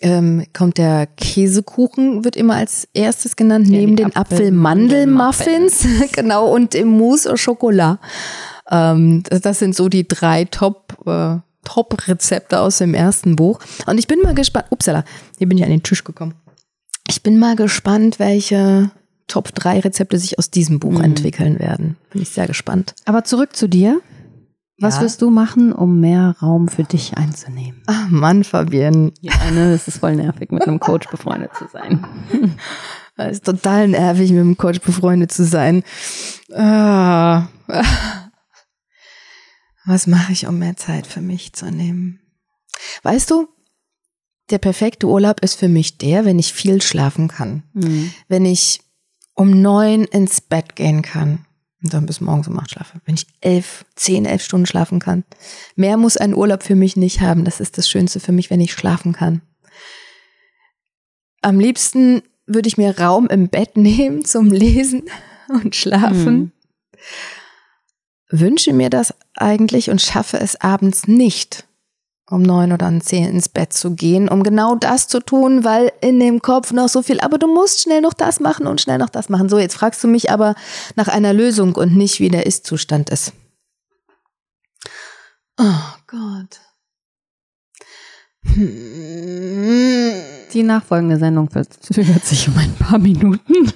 ähm, 0.02 0.44
kommt 0.52 0.78
der 0.78 1.06
Käsekuchen, 1.06 2.24
wird 2.24 2.36
immer 2.36 2.56
als 2.56 2.88
erstes 2.92 3.36
genannt, 3.36 3.68
Ja, 3.68 3.78
neben 3.78 3.96
den 3.96 4.14
Apfel-Mandel-Muffins. 4.14 5.84
Apfelmandelmuffins. 5.84 6.12
genau, 6.12 6.52
und 6.52 6.74
im 6.74 6.88
Mousse 6.88 7.32
au 7.32 7.36
Chocolat. 7.36 7.98
Ähm, 8.70 9.22
das, 9.28 9.40
das 9.42 9.58
sind 9.58 9.74
so 9.74 9.88
die 9.88 10.06
drei 10.06 10.44
Top, 10.44 10.96
äh, 11.06 11.36
Top-Rezepte 11.64 12.60
aus 12.60 12.78
dem 12.78 12.94
ersten 12.94 13.36
Buch. 13.36 13.60
Und 13.86 13.98
ich 13.98 14.06
bin 14.06 14.20
mal 14.20 14.34
gespannt, 14.34 14.66
upsala, 14.70 15.04
hier 15.38 15.48
bin 15.48 15.58
ich 15.58 15.64
an 15.64 15.70
den 15.70 15.82
Tisch 15.82 16.04
gekommen. 16.04 16.34
Ich 17.08 17.22
bin 17.22 17.38
mal 17.38 17.56
gespannt, 17.56 18.18
welche 18.18 18.90
Top 19.26 19.54
3 19.54 19.80
Rezepte 19.80 20.18
sich 20.18 20.38
aus 20.38 20.50
diesem 20.50 20.78
Buch 20.80 20.92
Mhm. 20.98 21.04
entwickeln 21.04 21.58
werden. 21.58 21.96
Bin 22.10 22.22
ich 22.22 22.30
sehr 22.30 22.46
gespannt. 22.46 22.94
Aber 23.04 23.24
zurück 23.24 23.56
zu 23.56 23.68
dir. 23.68 24.00
Was 24.80 24.96
Ja. 24.96 25.02
wirst 25.02 25.22
du 25.22 25.30
machen, 25.30 25.72
um 25.72 26.00
mehr 26.00 26.34
Raum 26.42 26.68
für 26.68 26.82
dich 26.82 27.16
einzunehmen? 27.16 27.82
Ach 27.86 28.08
Mann, 28.08 28.42
Fabienne. 28.42 29.12
Ja, 29.20 29.32
ne, 29.52 29.72
es 29.72 29.86
ist 29.86 29.98
voll 29.98 30.16
nervig, 30.16 30.50
mit 30.50 30.66
einem 30.66 30.80
Coach 30.80 31.08
befreundet 31.08 31.50
zu 31.56 31.66
sein. 31.72 32.04
Es 33.16 33.34
ist 33.36 33.44
total 33.44 33.86
nervig, 33.86 34.30
mit 34.32 34.40
dem 34.40 34.56
Coach 34.56 34.80
befreundet 34.80 35.30
zu 35.30 35.44
sein. 35.44 35.84
Ah. 36.52 37.46
Was 39.86 40.08
mache 40.08 40.32
ich, 40.32 40.48
um 40.48 40.58
mehr 40.58 40.76
Zeit 40.76 41.06
für 41.06 41.20
mich 41.20 41.52
zu 41.52 41.66
nehmen? 41.70 42.18
Weißt 43.04 43.30
du, 43.30 43.46
der 44.50 44.58
perfekte 44.58 45.06
Urlaub 45.06 45.40
ist 45.40 45.54
für 45.54 45.68
mich 45.68 45.98
der, 45.98 46.24
wenn 46.24 46.38
ich 46.38 46.52
viel 46.52 46.82
schlafen 46.82 47.28
kann. 47.28 47.62
Mhm. 47.72 48.12
Wenn 48.28 48.44
ich 48.44 48.80
um 49.34 49.62
neun 49.62 50.04
ins 50.04 50.40
Bett 50.40 50.76
gehen 50.76 51.02
kann 51.02 51.46
und 51.82 51.92
dann 51.92 52.06
bis 52.06 52.20
morgens 52.20 52.48
um 52.48 52.58
acht 52.58 52.70
schlafe. 52.70 53.00
Wenn 53.04 53.14
ich 53.14 53.26
elf, 53.40 53.84
zehn, 53.94 54.24
elf 54.24 54.42
Stunden 54.42 54.66
schlafen 54.66 55.00
kann. 55.00 55.24
Mehr 55.76 55.96
muss 55.96 56.16
ein 56.16 56.34
Urlaub 56.34 56.62
für 56.62 56.74
mich 56.74 56.96
nicht 56.96 57.20
haben. 57.20 57.44
Das 57.44 57.60
ist 57.60 57.76
das 57.78 57.88
Schönste 57.88 58.20
für 58.20 58.32
mich, 58.32 58.50
wenn 58.50 58.60
ich 58.60 58.72
schlafen 58.72 59.12
kann. 59.12 59.42
Am 61.42 61.60
liebsten 61.60 62.22
würde 62.46 62.68
ich 62.68 62.78
mir 62.78 62.98
Raum 62.98 63.26
im 63.26 63.48
Bett 63.48 63.76
nehmen 63.76 64.24
zum 64.24 64.50
Lesen 64.50 65.04
und 65.48 65.76
Schlafen. 65.76 66.34
Mhm. 66.34 66.52
Wünsche 68.30 68.72
mir 68.72 68.90
das 68.90 69.14
eigentlich 69.34 69.90
und 69.90 70.00
schaffe 70.00 70.38
es 70.38 70.60
abends 70.60 71.06
nicht, 71.06 71.66
um 72.30 72.42
neun 72.42 72.72
oder 72.72 72.88
um 72.88 73.00
zehn 73.00 73.28
ins 73.28 73.48
Bett 73.48 73.72
zu 73.72 73.94
gehen, 73.94 74.28
um 74.28 74.42
genau 74.42 74.74
das 74.74 75.08
zu 75.08 75.20
tun, 75.20 75.64
weil 75.64 75.92
in 76.00 76.20
dem 76.20 76.40
Kopf 76.40 76.72
noch 76.72 76.88
so 76.88 77.02
viel, 77.02 77.20
aber 77.20 77.38
du 77.38 77.46
musst 77.46 77.82
schnell 77.82 78.00
noch 78.00 78.14
das 78.14 78.40
machen 78.40 78.66
und 78.66 78.80
schnell 78.80 78.98
noch 78.98 79.10
das 79.10 79.28
machen. 79.28 79.48
So, 79.48 79.58
jetzt 79.58 79.74
fragst 79.74 80.02
du 80.02 80.08
mich 80.08 80.30
aber 80.30 80.54
nach 80.96 81.08
einer 81.08 81.32
Lösung 81.32 81.74
und 81.74 81.96
nicht, 81.96 82.20
wie 82.20 82.30
der 82.30 82.46
Ist-Zustand 82.46 83.10
ist. 83.10 83.32
Oh 85.58 85.64
Gott. 86.06 86.60
Hm. 88.44 90.22
Die 90.52 90.62
nachfolgende 90.62 91.18
Sendung 91.18 91.50
verzögert 91.50 92.24
sich 92.24 92.48
um 92.48 92.56
ein 92.58 92.74
paar 92.74 92.98
Minuten. 92.98 93.72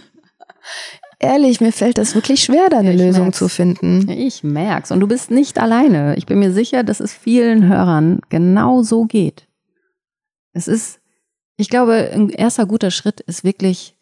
Ehrlich, 1.20 1.60
mir 1.60 1.72
fällt 1.72 1.98
das 1.98 2.14
wirklich 2.14 2.42
schwer, 2.42 2.68
da 2.70 2.78
eine 2.78 2.92
ich 2.92 3.00
Lösung 3.00 3.24
merk's. 3.24 3.38
zu 3.38 3.48
finden. 3.48 4.08
Ich 4.08 4.44
merk's. 4.44 4.92
Und 4.92 5.00
du 5.00 5.08
bist 5.08 5.30
nicht 5.32 5.58
alleine. 5.58 6.16
Ich 6.16 6.26
bin 6.26 6.38
mir 6.38 6.52
sicher, 6.52 6.84
dass 6.84 7.00
es 7.00 7.12
vielen 7.12 7.66
Hörern 7.66 8.20
genau 8.28 8.82
so 8.82 9.04
geht. 9.04 9.48
Es 10.52 10.68
ist, 10.68 11.00
ich 11.56 11.70
glaube, 11.70 12.10
ein 12.12 12.30
erster 12.30 12.66
guter 12.66 12.92
Schritt 12.92 13.20
ist 13.20 13.42
wirklich, 13.42 13.96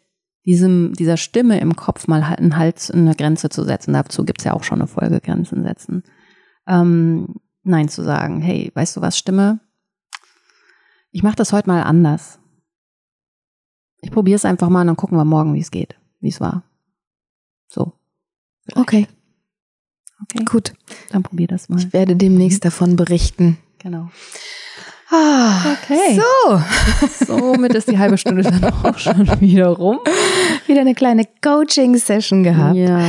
diesem, 0.45 0.93
dieser 0.93 1.17
Stimme 1.17 1.59
im 1.59 1.75
Kopf 1.75 2.07
mal 2.07 2.29
halt 2.29 2.39
einen 2.39 2.55
Hals, 2.55 2.89
eine 2.89 3.15
Grenze 3.15 3.49
zu 3.49 3.65
setzen. 3.65 3.93
Dazu 3.93 4.23
gibt's 4.23 4.45
ja 4.45 4.53
auch 4.53 4.63
schon 4.63 4.79
eine 4.79 4.87
Folge 4.87 5.19
Grenzen 5.19 5.61
setzen. 5.63 6.03
Ähm, 6.65 7.35
nein 7.63 7.89
zu 7.89 8.01
sagen, 8.01 8.41
hey, 8.41 8.71
weißt 8.73 8.95
du 8.95 9.01
was, 9.01 9.17
Stimme? 9.17 9.59
Ich 11.11 11.21
mache 11.21 11.35
das 11.35 11.51
heute 11.51 11.67
mal 11.67 11.81
anders. 11.81 12.39
Ich 14.01 14.11
probiere 14.11 14.37
es 14.37 14.45
einfach 14.45 14.69
mal 14.69 14.81
und 14.81 14.87
dann 14.87 14.95
gucken 14.95 15.17
wir 15.17 15.25
morgen, 15.25 15.53
wie 15.53 15.59
es 15.59 15.71
geht, 15.71 15.97
wie 16.21 16.29
es 16.29 16.39
war. 16.39 16.63
So. 17.67 17.93
Okay, 18.75 19.07
Okay, 20.23 20.43
gut. 20.45 20.73
dann 21.11 21.21
probier 21.23 21.47
das 21.47 21.69
mal. 21.69 21.77
Ich 21.79 21.93
werde 21.93 22.15
demnächst 22.15 22.65
davon 22.65 22.95
berichten. 22.95 23.57
Genau. 23.79 24.09
Ah, 25.09 25.73
Okay. 25.73 26.19
So, 26.19 27.25
Somit 27.25 27.73
ist 27.75 27.87
die 27.89 27.97
halbe 27.97 28.17
Stunde 28.17 28.43
dann 28.43 28.63
auch 28.65 28.97
schon 28.97 29.25
wieder 29.39 29.67
rum. 29.67 29.99
wieder 30.65 30.81
eine 30.81 30.95
kleine 30.95 31.23
Coaching-Session 31.43 32.43
gehabt. 32.43 32.75
Ja. 32.75 33.01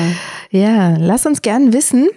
Ja, 0.51 0.97
lass 0.97 1.27
uns 1.27 1.42
gern 1.42 1.73
wissen, 1.73 2.09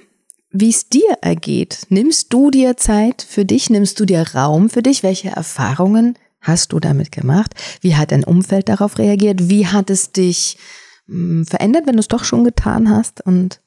wie 0.52 0.70
es 0.70 0.88
dir 0.90 1.18
ergeht. 1.22 1.86
Nimmst 1.90 2.32
du 2.34 2.52
dir 2.52 2.78
Zeit 2.78 3.26
für 3.28 3.46
dich? 3.46 3.70
Nimmst 3.70 4.00
du 4.00 4.06
dir 4.06 4.26
Raum 4.36 4.70
für 4.70 4.84
dich? 4.84 5.02
Welche 5.04 5.30
Erfahrungen 5.30 6.16
hast 6.42 6.74
du 6.74 6.80
damit 6.80 7.12
gemacht? 7.12 7.54
Wie 7.82 7.96
hat 7.96 8.12
dein 8.12 8.24
Umfeld 8.24 8.70
darauf 8.70 8.98
reagiert? 9.00 9.50
Wie 9.50 9.66
hat 9.68 9.90
es 9.90 10.12
dich 10.12 10.58
verändert, 11.08 11.88
wenn 11.88 11.96
du 11.96 12.00
es 12.00 12.08
doch 12.08 12.24
schon 12.24 12.44
getan 12.44 12.90
hast? 12.90 13.26
Und 13.26 13.62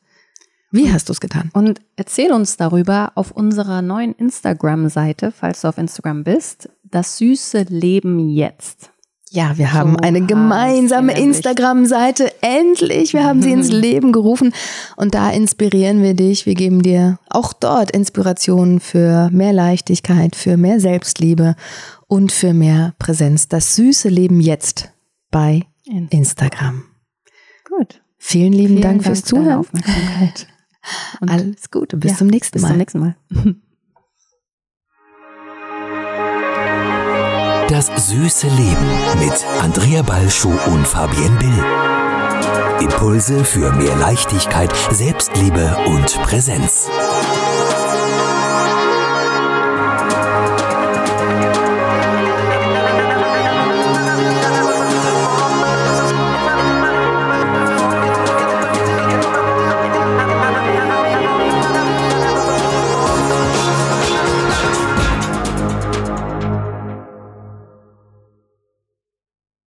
Wie 0.71 0.93
hast 0.93 1.09
du 1.09 1.13
es 1.13 1.21
getan? 1.21 1.51
Und 1.53 1.81
erzähl 1.97 2.33
uns 2.33 2.57
darüber 2.57 3.13
auf 3.15 3.31
unserer 3.31 3.83
neuen 3.83 4.13
Instagram-Seite, 4.15 5.33
falls 5.33 5.61
du 5.63 5.69
auf 5.69 5.79
Instagram 5.79 6.25
bist, 6.25 6.69
das 6.83 7.19
süße 7.19 7.67
Leben 7.69 8.29
jetzt. 8.29 8.91
Ja, 9.31 9.59
wir 9.59 9.73
haben 9.73 9.93
So 9.93 9.97
eine 9.99 10.21
gemeinsame. 10.25 11.19
Instagram-Seite. 11.19 12.33
Endlich, 12.41 13.15
wir 13.15 13.25
haben 13.25 13.43
sie 13.43 13.51
ins 13.51 13.69
Leben 13.73 14.13
gerufen. 14.13 14.55
Und 14.95 15.15
da 15.17 15.31
inspirieren 15.31 16.03
wir 16.05 16.15
dich. 16.15 16.47
Wir 16.47 16.55
geben 16.55 16.83
dir 16.83 17.19
auch 17.31 17.53
dort 17.53 17.91
Inspirationen 17.91 18.79
für 18.79 19.31
mehr 19.33 19.53
Leichtigkeit, 19.53 20.37
für 20.37 20.57
mehr 20.57 20.79
Selbstliebe 20.79 21.57
und 22.07 22.31
für 22.31 22.55
mehr 22.55 22.95
Präsenz. 23.01 23.49
Das 23.49 23.75
süße 23.75 24.09
Leben 24.09 24.39
jetzt 24.39 24.91
bei 25.33 25.63
Instagram. 26.11 26.85
Gut. 27.77 28.03
Vielen 28.19 28.53
lieben 28.53 28.69
Vielen 28.77 28.83
Dank 28.83 29.05
fürs 29.05 29.21
für 29.21 29.35
deine 29.35 29.45
Zuhören. 29.45 29.59
Aufmerksamkeit. 29.61 30.47
Und 31.21 31.31
Alles 31.31 31.71
Gute. 31.71 31.97
Bis 31.97 32.13
ja, 32.13 32.17
zum 32.19 32.27
nächsten 32.29 32.53
bis 32.55 32.63
Mal. 32.63 32.69
zum 32.69 32.77
nächsten 32.79 32.99
Mal. 33.01 33.17
Das 37.69 37.87
süße 37.87 38.47
Leben 38.47 38.87
mit 39.19 39.33
Andrea 39.61 40.03
Balschuh 40.03 40.53
und 40.67 40.87
Fabienne 40.87 41.37
Bill. 41.39 42.85
Impulse 42.87 43.45
für 43.45 43.73
mehr 43.73 43.97
Leichtigkeit, 43.97 44.73
Selbstliebe 44.91 45.77
und 45.87 46.07
Präsenz. 46.23 46.89